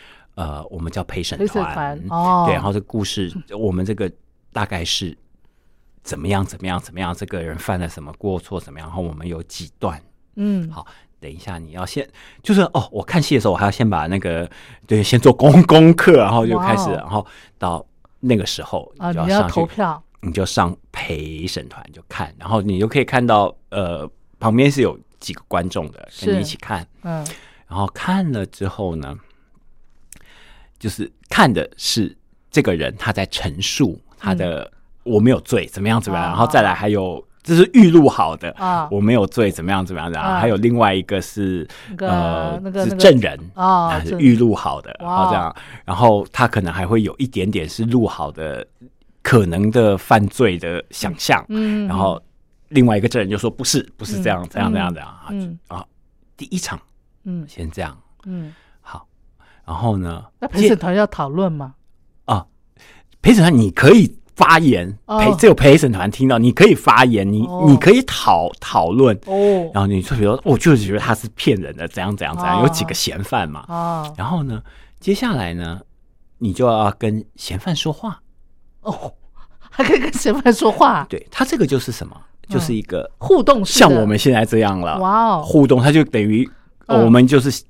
[0.40, 4.10] 呃，我们叫陪审团哦，对，然后这故事，我们这个
[4.54, 5.14] 大概是
[6.02, 7.14] 怎么样，怎么样，怎么样？
[7.14, 8.58] 这个人犯了什么过错？
[8.58, 8.88] 怎么样？
[8.88, 10.00] 然后我们有几段，
[10.36, 10.86] 嗯，好，
[11.20, 12.08] 等一下你要先，
[12.42, 14.50] 就是哦，我看戏的时候，我还要先把那个
[14.86, 17.26] 对，先做功功课，然后就开始，然后
[17.58, 17.84] 到
[18.18, 27.22] 那个时候啊，你要投票，你就上陪审团就看，然后你就可以看到呃旁边是有几个观众的跟你一起看，嗯
[27.68, 29.14] 然后看了之后呢，
[30.80, 32.16] 就是看的是
[32.50, 34.68] 这个人他在陈述他的、
[35.04, 36.30] 我没有罪怎么样怎么样，啊。
[36.30, 40.38] 然后再来还有这是预录好的啊我没有罪怎么样怎么样的，啊。
[40.40, 45.24] 还有另外一个是那个呃是那个那个证人哦啊是预录好的，然哇。
[45.24, 48.66] 后这样，然后他可能还会有一点点是录好的
[49.22, 52.20] 可能的犯罪的想象，嗯，然后
[52.68, 54.48] 另外一个证人就说不是不是这样、嗯。
[54.50, 55.58] 这样这样的啊，嗯。
[55.68, 55.84] 啊
[56.36, 56.80] 第一场
[57.24, 57.46] 嗯。
[57.48, 57.96] 先这样。
[58.26, 58.54] 嗯，好，
[59.70, 61.74] 然后呢，那陪审团要讨论吗？
[62.24, 62.44] 啊，
[63.22, 65.20] 陪审团你可以发言，哦。
[65.20, 67.66] 陪只有陪审团听到，你可以发言，你、哦。
[67.68, 69.70] 你可以讨讨论，哦。
[69.72, 74.60] 然后你就比如说，我就是觉得他是骗人的，怎样怎样怎样，哦有几个嫌犯嘛，哦然后呢，
[74.98, 75.80] 接下来呢，
[76.38, 78.20] 你就要跟嫌犯说话，
[78.80, 79.14] 哦，
[79.70, 86.50] 还可以跟嫌犯说话，对他这个就是什么，就是一个互动像我们现在这样了，哇哦，互动，他就等于、
[86.88, 87.62] 我们就是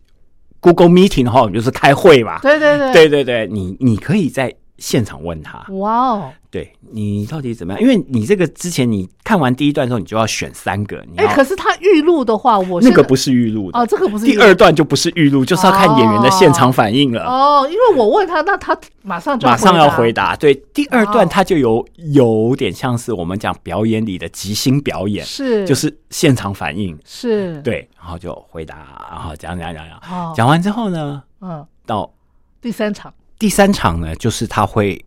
[0.61, 2.93] Google Meeting 的话，我们就是开会嘛，对对对。
[2.93, 7.81] 对对对，你你可以在现场问他，哇哦，对你到底怎么样？
[7.81, 13.79] 因为你这个之前你看完第一段之后，你就要选三个，你哎，要可是他预录的话，我那个不是预录的。
[13.79, 17.25] 哦，这个不是第二段就不是预录，就是要看演员的现场反应了。
[17.25, 25.65] 哦，因为我问他，那他马上就马上要回答，对，第二哦段他就有有点像是我们讲表演里的即兴表演，是。
[25.65, 28.75] 就是现场反应，是，对，然后就回答，
[29.11, 32.13] 然后讲讲讲讲，哦，讲完之后呢，嗯，到
[32.61, 35.01] 第三场，第三场呢，就是他会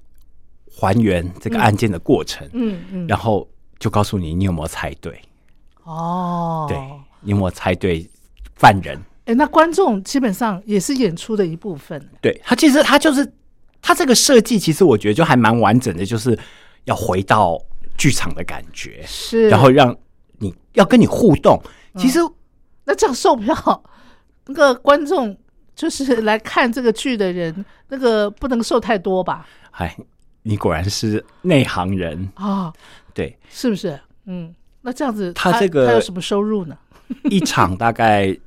[0.75, 3.47] 还原这个案件的过程，嗯嗯，然后
[3.79, 5.21] 就告诉你你有没有猜对，
[5.83, 6.77] 哦，对，
[7.21, 8.09] 你有没有猜对
[8.55, 8.99] 犯人？
[9.25, 13.33] 哎，那观众基本上也是演出的一部分，对他其实他就是
[13.81, 16.37] 他这个设计，其实我觉得就还蛮完整的，就是
[16.85, 17.57] 要回到
[17.97, 19.95] 剧场的感觉，是，然后让
[20.39, 21.61] 你要跟你互动。
[21.95, 22.19] 其实
[22.83, 23.83] 那这样售票，
[24.47, 25.37] 那个观众
[25.73, 29.47] 就是来看这个剧的人，那个不能售太多吧？
[29.71, 29.95] 哎，
[30.43, 32.71] 你果然是内行人，啊，
[33.13, 33.99] 对，是不是？
[34.25, 36.77] 嗯，那这样子他这个他有什么收入呢？
[37.29, 38.37] 一场大概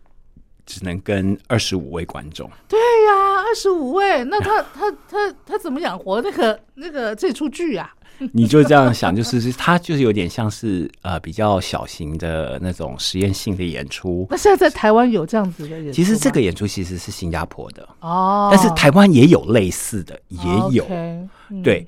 [0.64, 2.50] 只能跟二十五位观众。
[2.68, 7.92] 对呀、二十五位，那他他他他怎么养活那个那个这出剧啊？
[8.32, 14.26] 你就这样想，就是他就是有点像是呃比较小型的那种实验性的演出。
[14.30, 20.40] 那现在在台湾有这样子的演出其实这个演出其实是新加坡的，哦，但是台湾也有类似的，也
[20.72, 20.86] 有。
[21.50, 21.62] 嗯。
[21.62, 21.86] 对，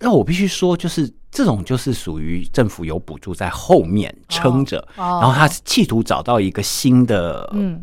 [0.00, 5.18] 那我必须说，就是这种就是属于政府有补助在后面撑着，哦。
[5.20, 7.82] 然后他企图找到一个新的嗯。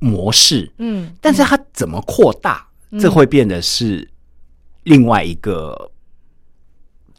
[0.00, 2.68] 模式，嗯，但是他怎么扩大，
[3.00, 4.08] 这会变得是
[4.84, 5.90] 另外一个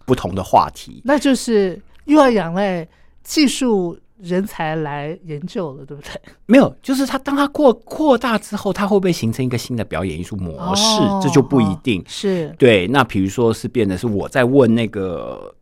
[0.05, 1.01] 不同的话题。
[1.03, 2.87] 那就是又要仰赖
[3.21, 6.11] 技术人才来研究了，对不对？
[6.45, 10.83] 没有，就是他当他扩扩大之后，他会不会形成一个新的表演艺术模式？
[11.01, 12.03] 哦这就不一定。
[12.07, 15.53] 是对，那比如说是变得是我在问那个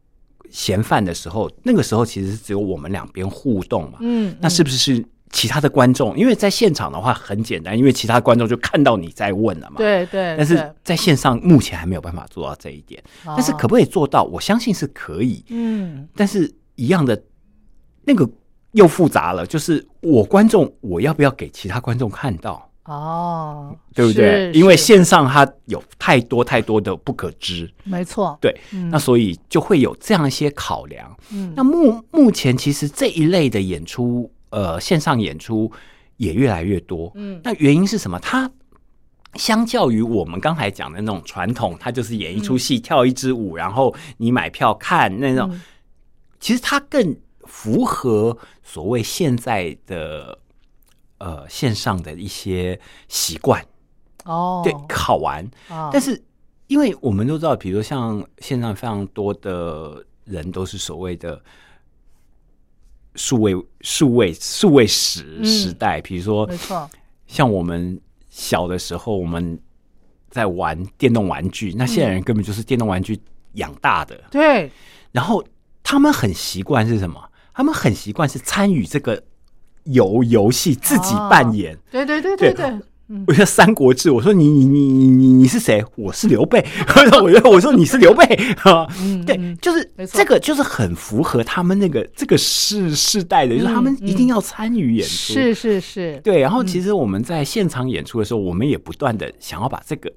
[0.49, 3.99] 嫌犯的时候，那个时候其实是只有我们两边互动嘛。
[4.01, 6.17] 嗯，那是不是是其他的观众？
[6.17, 9.75] 因为在现场的话很简单，因为其他观众就看到你在问了嘛。。
[9.77, 14.23] 对对，但是在线上目前还没有办法做到这一点，但是可不可以做到？
[14.23, 15.43] 我相信是可以。
[15.49, 17.21] 嗯但是一样的，
[18.05, 18.27] 那个
[18.77, 24.51] 又复杂了，就是我观众我要不要给其他观众看到，哦，对不对？
[24.53, 24.83] 因为是。
[24.83, 28.89] 线上它有太多太多的不可知，没错，对，嗯。
[28.91, 31.17] 那所以就会有这样一些考量。
[31.31, 31.51] 嗯。
[31.55, 35.71] 那目目前其实这一类的演出，呃，线上演出
[36.17, 37.11] 也越来越多。
[37.15, 37.41] 嗯。
[37.43, 38.19] 那原因是什么？
[38.19, 38.49] 它
[39.33, 45.61] 相较于我们刚才讲的那种传统，它就是演一出戏、跳一支舞，然后你买票看那种，嗯。
[46.39, 47.15] 其实它更
[47.47, 50.37] 符合所谓现在的
[51.17, 53.65] 呃线上的一些习惯，
[54.25, 55.43] 哦，对，好玩。
[55.69, 56.21] 啊，但是
[56.67, 61.41] 因为我们都知道，比如说像线上非常多的人都是所谓的
[63.15, 65.45] 数位、数位、数位时嗯。
[65.45, 66.89] 时代，比如说没错，
[67.25, 69.59] 像我们小的时候，我们
[70.29, 73.19] 在玩电动玩具，那现在人根本就是电动玩具
[73.53, 74.69] 养大的，对，
[75.11, 75.43] 然后
[75.81, 77.23] 他们很习惯是什么？
[77.57, 79.19] 他们很习惯是参与这个
[79.85, 81.75] 游游戏，自己扮演。
[81.89, 82.79] 对对对对对
[83.25, 85.83] 我说《三国志》，我说你你你你你你是谁？
[85.95, 86.63] 我是刘备。
[87.23, 88.23] 我说我说你是刘备。
[88.61, 88.85] 啊，
[89.25, 95.33] 对，就是这个就是很符合他们那个这个世世代的，就是他们嗯一定要参与演出。
[95.33, 100.11] 是是是，对，然后其实我们在现场演出的时候，我们也不断的想要把这个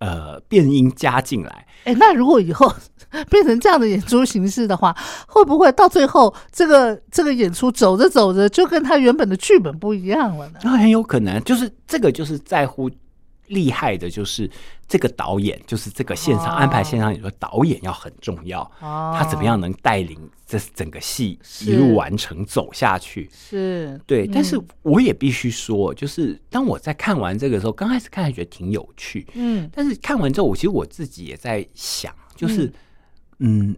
[0.00, 1.66] 呃变音加进来。
[1.84, 2.70] 哎，那如果以后
[3.30, 4.94] 变成这样的演出形式的话，
[5.26, 10.58] 会不会到最后这个这个演出走着走着就跟他原本的剧本不一样了呢？
[10.62, 12.90] 那很有可能，就是这个就是在乎。
[13.50, 14.50] 厉害的就是
[14.88, 18.62] 这个导演，就是这个现场安排现场演出导演要很重要。
[18.80, 23.28] 哦，他怎么样能带领这整个戏一路完成走下去？
[23.32, 32.72] 是对，但是我也必须说，就是当我在看完这个时候，刚开始看还觉得挺有趣，嗯，但是看完之后，我其实我自己也在想，就是
[33.40, 33.76] 嗯，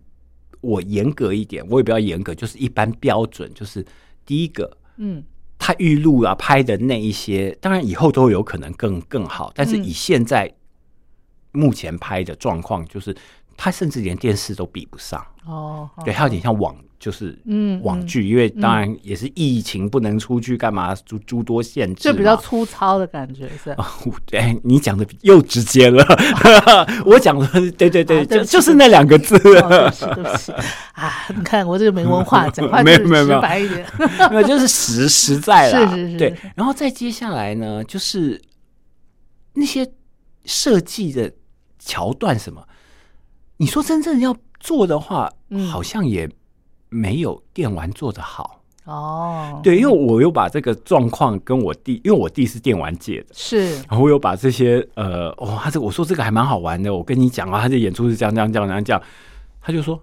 [0.61, 3.85] 我严格一点，我也比较严格，就是一般标准，就是
[4.27, 5.25] 第一个，嗯。
[5.65, 10.53] 他预录啊拍的那一些，当然以后都有可能更更好，但是以现在
[11.53, 13.17] 目前拍的状况，就是
[13.57, 15.89] 他甚至连电视都比不上哦。
[16.05, 23.77] 对，他有点像网，就是嗯网剧，因为当然也是疫情不能出去干嘛，诸诸多限制，就比较粗糙的感觉是。
[24.25, 26.07] 对，你讲的又直接了，
[27.05, 29.37] 我讲的对对对，就就是那两个字。
[29.37, 29.91] 对不
[30.37, 30.53] 起
[30.95, 33.85] 啊，你看我这个没文化， 讲话就直白一点，
[34.31, 36.17] 没有就是实实在了， 是是是。
[36.19, 38.41] 对，然后再接下来呢，就是
[39.55, 39.91] 那些
[40.45, 41.33] 设计的
[41.81, 42.65] 桥段什么，
[43.57, 45.29] 你说真正要做的话，
[45.69, 46.31] 好像也
[46.93, 48.61] 没有电玩做的好。
[48.85, 59.01] 哦，对，因为我又把这个状况跟我弟，因为我弟是电玩界的，是，然后我又把这些呃，哦，他这我说这个还蛮好玩的，我跟你讲啊，他这演出是这样这样这样这样这样，
[59.61, 59.97] 他就说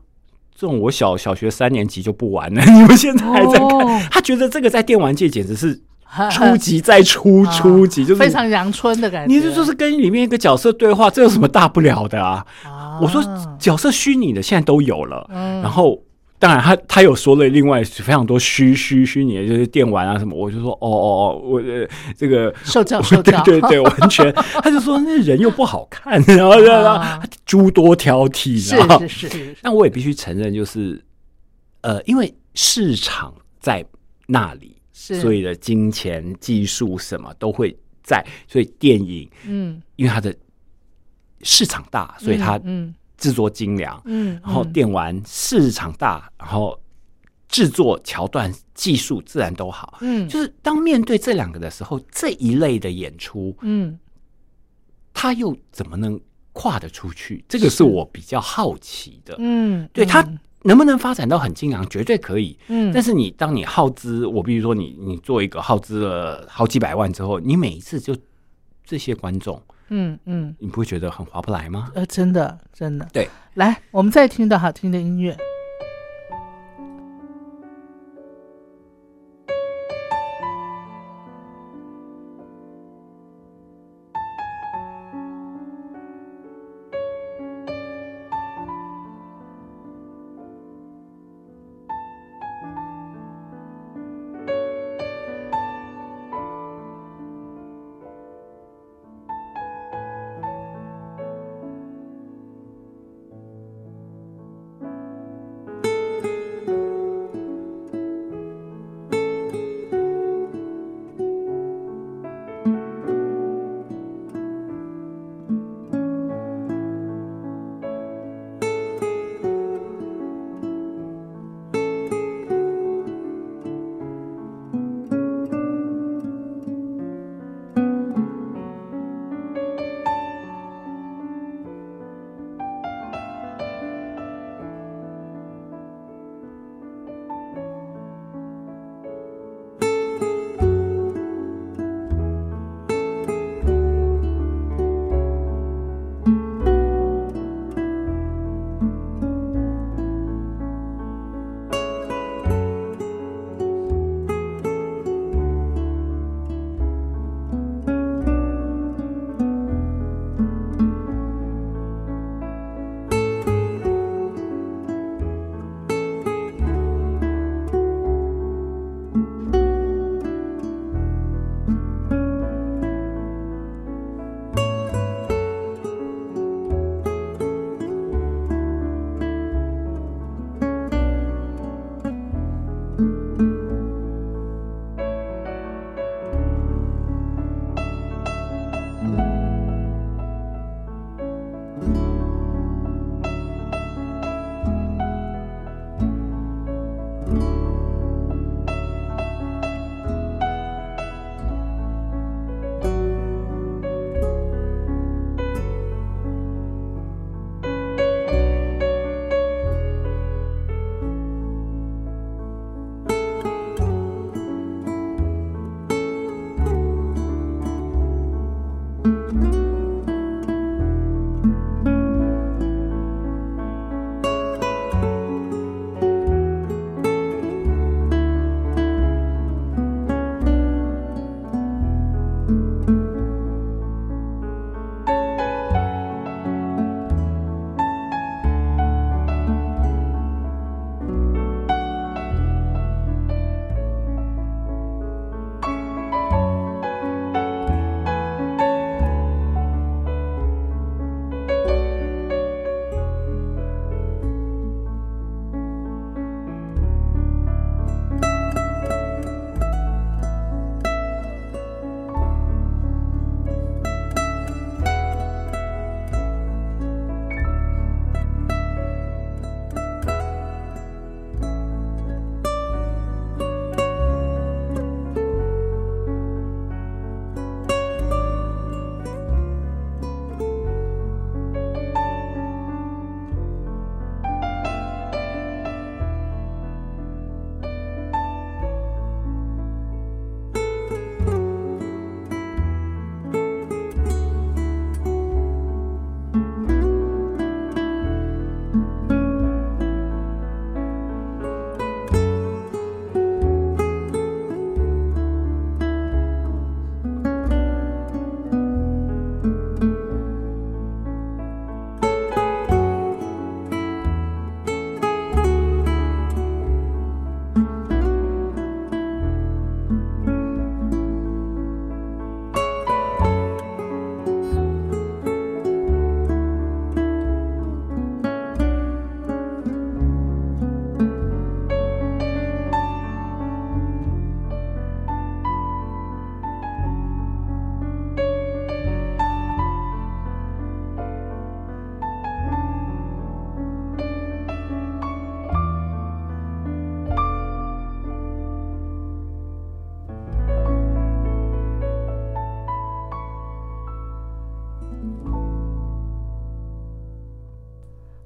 [0.55, 5.77] 这种我小小学三年级就不玩了， 你们现在还在看，他觉得这个在电玩界简直是
[6.31, 9.35] 初级再初初级，就是非常阳春的感觉。
[9.35, 12.45] 你这就是跟里面一个角色对话，这有什么大不了的啊？
[13.01, 13.21] 我说
[13.59, 15.29] 角色虚拟的现在都有了，
[15.61, 16.01] 然后。
[16.39, 21.61] 当然，他他有说了另外非常多虚虚虚拟的，就是电玩啊什么，我就说哦哦哦，我
[22.17, 24.31] 这个受教 受教，对对，完全，
[24.63, 29.55] 他就说那人又不好看，然后然后诸多挑剔，是是是。
[29.61, 31.03] 但我也必须承认，就是
[31.81, 33.85] 呃，因为市场在
[34.25, 40.33] 那里，所以的金钱、技术什么都会在，所以电影，嗯，因为它的
[41.41, 42.95] 市场大，所以它嗯。
[43.19, 46.79] 制作精良，嗯，然后电玩市场大，然后
[47.49, 53.99] 制作桥段技术自然都好，嗯，就是当面对这两个的时候，这一类的演出，嗯，
[55.13, 56.19] 他又怎么能
[56.53, 57.43] 跨得出去？
[57.49, 60.25] 这个是我比较好奇的，嗯，对他
[60.63, 68.15] 能不能发展到很精良，绝对可以，嗯，但是你当你耗资，我比如说你你做一个耗资了好几百万之后，你每一次就
[68.85, 69.61] 这些观众。
[69.89, 71.91] 嗯嗯，你不会觉得很划不来吗？
[71.95, 73.07] 呃，真的，真的。
[73.11, 75.35] 对，来，我们再听一段好听的音乐。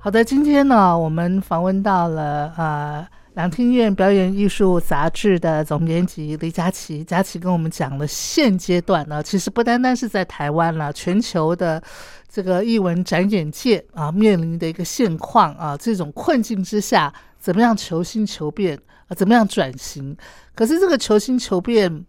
[0.04, 11.82] 好的，今天呢，我们访问到了呃两厅院表演艺术杂志的总编辑李佳琪，佳琪跟我们讲了现阶段呢，其实不单单是在台湾了，全球的
[12.28, 18.78] 这个艺文展演界啊面临的一个现况啊，这种困境之下，怎么样求新求变
[19.08, 20.18] 啊，怎么样转型？
[20.54, 22.06] 可是这个求新求变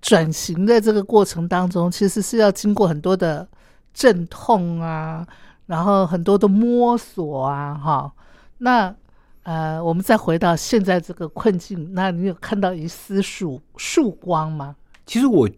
[0.00, 3.46] 转型的这个过程当中，其实是要经过很多的
[3.92, 5.26] 阵痛啊。
[5.66, 8.12] 然后很多的摸索啊，哈，
[8.58, 8.94] 那
[9.44, 14.76] 呃，我们再回到现在这个困境，那你有看到一丝曙曙光吗？
[15.06, 15.48] 其实我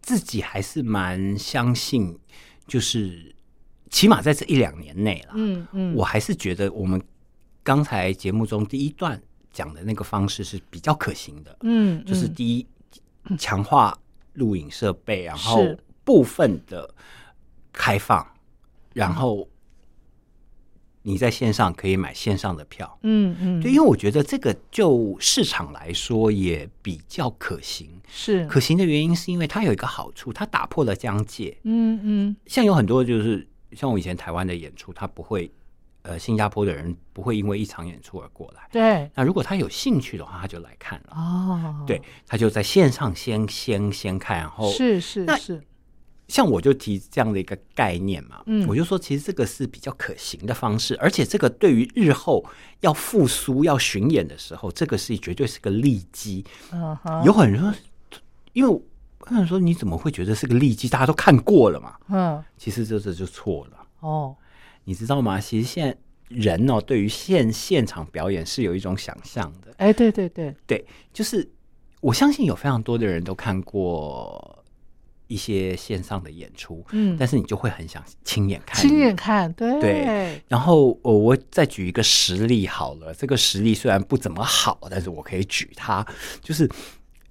[0.00, 2.18] 自己还是蛮相信，
[2.66, 3.34] 就是
[3.90, 7.02] 起码在这一两年内了，嗯嗯，我还是觉得我们
[7.62, 9.20] 刚才节目中第一段
[9.52, 12.66] 讲的那个方式是比较可行的，嗯，就是第一
[13.38, 13.98] 强化
[14.34, 15.64] 录影设备，然后
[16.04, 16.94] 部分的
[17.72, 18.26] 开放。
[18.96, 19.46] 然后
[21.02, 28.46] 你在线上可以买线上的票，嗯嗯，对，因为我觉得这个就市场来说也比较可行，是。
[28.46, 35.50] 可行的原因是因为它有一个好处，它打破了疆界，嗯嗯，像有很多就是像我以前台湾的演出，他不会，
[36.00, 45.62] 呃，新加坡的人不会因为一场演出而过来，对，那如果他有兴趣的话，他就来看了，哦，对，他就在线上先先先看，然后是是是。
[46.28, 52.44] 像我就提这样的一个概念嘛，嗯，我就说其实这个是比较可行的方式，而且这个对于日后
[52.80, 56.44] 要复苏、要巡演的时候，这个是绝对是个利基。
[57.24, 58.20] 有很多人说，
[58.54, 58.68] 因为
[59.20, 60.88] 我想说你怎么会觉得是个利基？
[60.88, 61.94] 大家都看过了嘛。
[62.08, 63.86] 嗯，其实这这就错了。
[64.00, 64.34] 哦，
[64.84, 65.40] 你知道吗？
[65.40, 65.96] 其实现在
[66.28, 69.72] 人哦，对于现现场表演是有一种想象的。
[69.76, 71.48] 哎，对对对对，就是
[72.00, 74.55] 我相信有非常多的人都看过。
[75.28, 80.42] 一些线上的演出，嗯，但是你就会很想亲眼看，亲眼看，对对。
[80.48, 86.06] 然后我我再举一个实例好了，这个实例虽然不怎么好，但是我可以举它，
[86.40, 86.70] 就是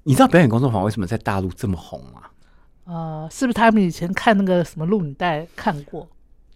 [0.04, 2.24] 你知道表演工作坊为什么在大陆这么红吗？
[2.84, 6.08] 呃，是不是他们以前看那个什么录影带看过？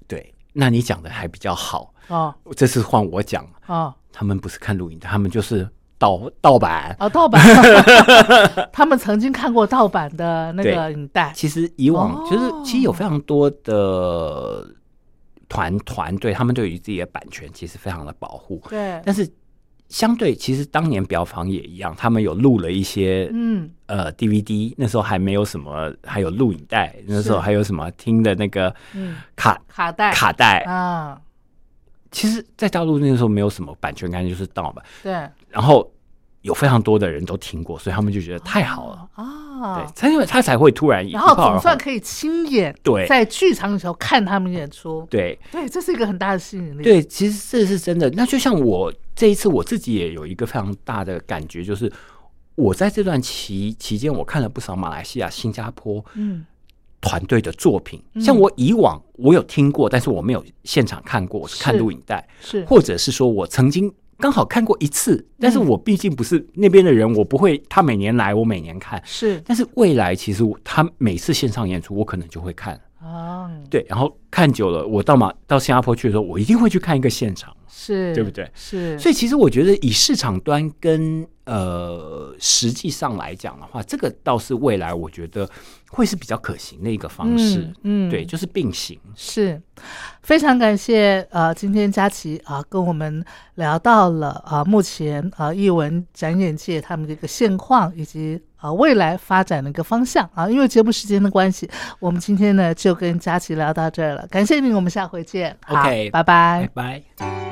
[0.08, 2.36] 对，那你讲的还比较好啊。
[2.56, 5.70] 这次换我讲啊，他们不是看录影带，他们就是。
[6.00, 7.39] 盗盗版啊，盗版！
[8.72, 11.32] 他们曾经看过盗版的那个影带。
[11.36, 14.66] 其实以往就是，其实有非常多的
[15.50, 18.64] 团团队，他们对于自己的版权其实非常的保护。
[18.70, 19.30] 对，但是
[19.89, 31.20] 相对，其实当年表房也一样，他们有录了一些，嗯，呃，DVD，那时候还没有什么，还有录影带，那时候还有什么听的那个，嗯，卡卡带卡带啊。
[32.12, 34.84] 其实，在大陆那个时候没有什么版权概念，就是盗版。
[35.04, 35.30] 对。
[35.50, 35.91] 然后
[36.41, 39.76] 有非常多的人都听过，所以他们就觉得太好了啊！
[39.76, 45.06] 对，他因为他才会突然，然后总算可以亲眼对在剧场的时候看他们演出。
[45.10, 46.82] 对对，这是一个很大的吸引力。
[46.82, 48.10] 对，其实这是真的。
[48.12, 51.91] 那就像我这一次我自己也有一个非常大的感觉，就是
[52.56, 56.45] 我在这段期期间，我看了不少马来西亚、新加坡嗯
[57.02, 58.02] 团队的作品。
[58.22, 63.93] 像我以往我有听过，但是我没有现场看过，我是看录影带，是或者是说我曾经。
[64.20, 67.57] 刚好看过一次，但是我毕竟不是那边的人，我不会。
[67.70, 69.41] 他每年来，我每年看是。
[69.45, 73.49] 但是未来，其实他每次线上演出，我可能就会看啊。
[73.70, 78.49] 对，然后看久了，我到马到新加坡去的时候，我一定会去看一个现场，是对不对？
[78.53, 78.99] 是。
[78.99, 85.50] 所以其实我觉得，以市场端跟呃实际上来讲的话，这个倒是未来我觉得
[85.89, 87.74] 会是比较可行的一个方式。
[87.82, 89.60] 嗯，对，就是并行是。
[90.22, 93.26] 非常感谢呃，今天佳琪啊，跟我们
[93.56, 100.47] 聊到了啊，目前啊，艺文展演界他们的一个现况，以及啊未来发展的一个方向啊。
[100.47, 101.68] 因为节目时间的关系，
[102.00, 104.28] 我们今天呢就跟佳琪聊到这儿了。
[104.28, 105.58] 感谢您，我们下回见。
[105.68, 107.49] OK，拜拜，拜拜。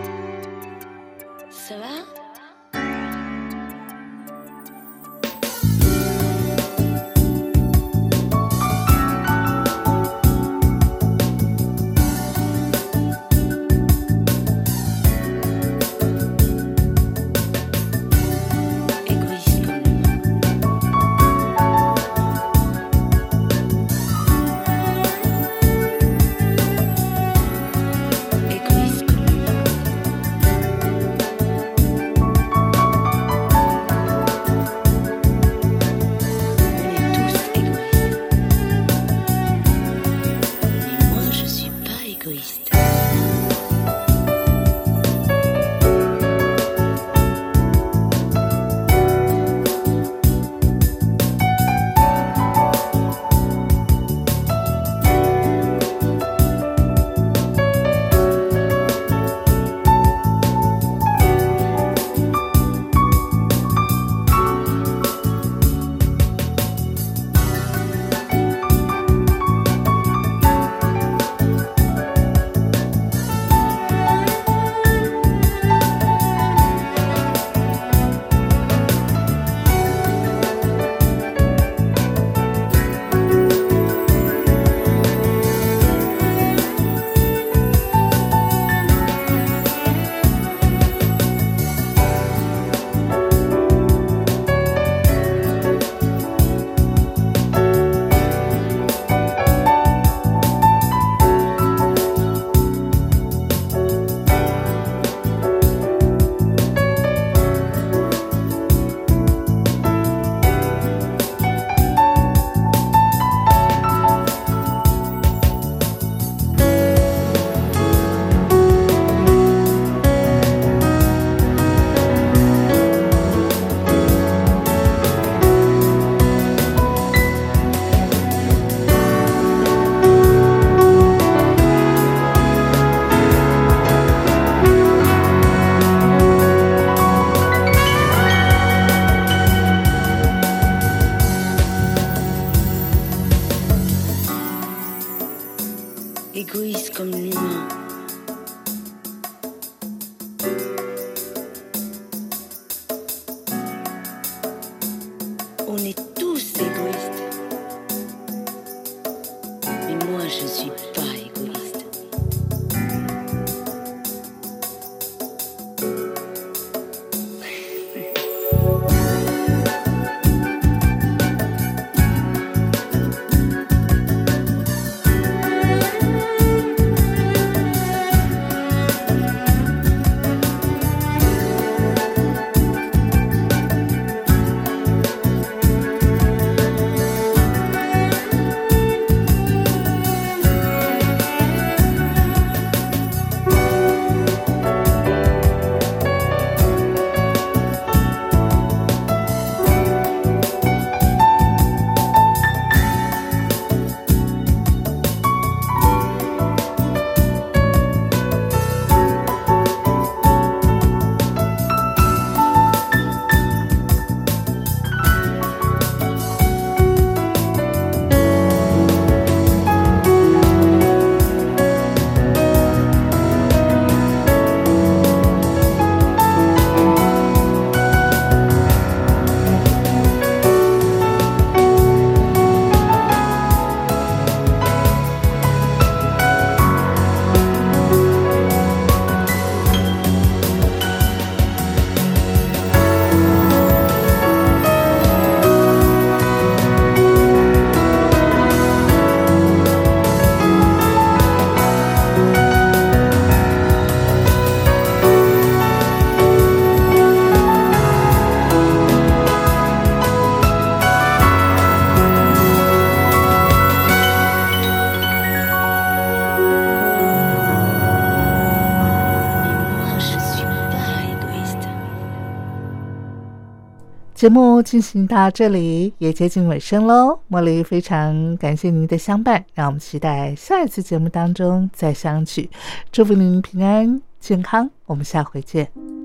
[274.28, 282.50] 节目进行到这里也接近尾声喽，茉莉非常感谢您的相伴，让我们期待下一次节目当中再相聚，
[282.92, 285.97] 祝福您平安健康，我们下回见。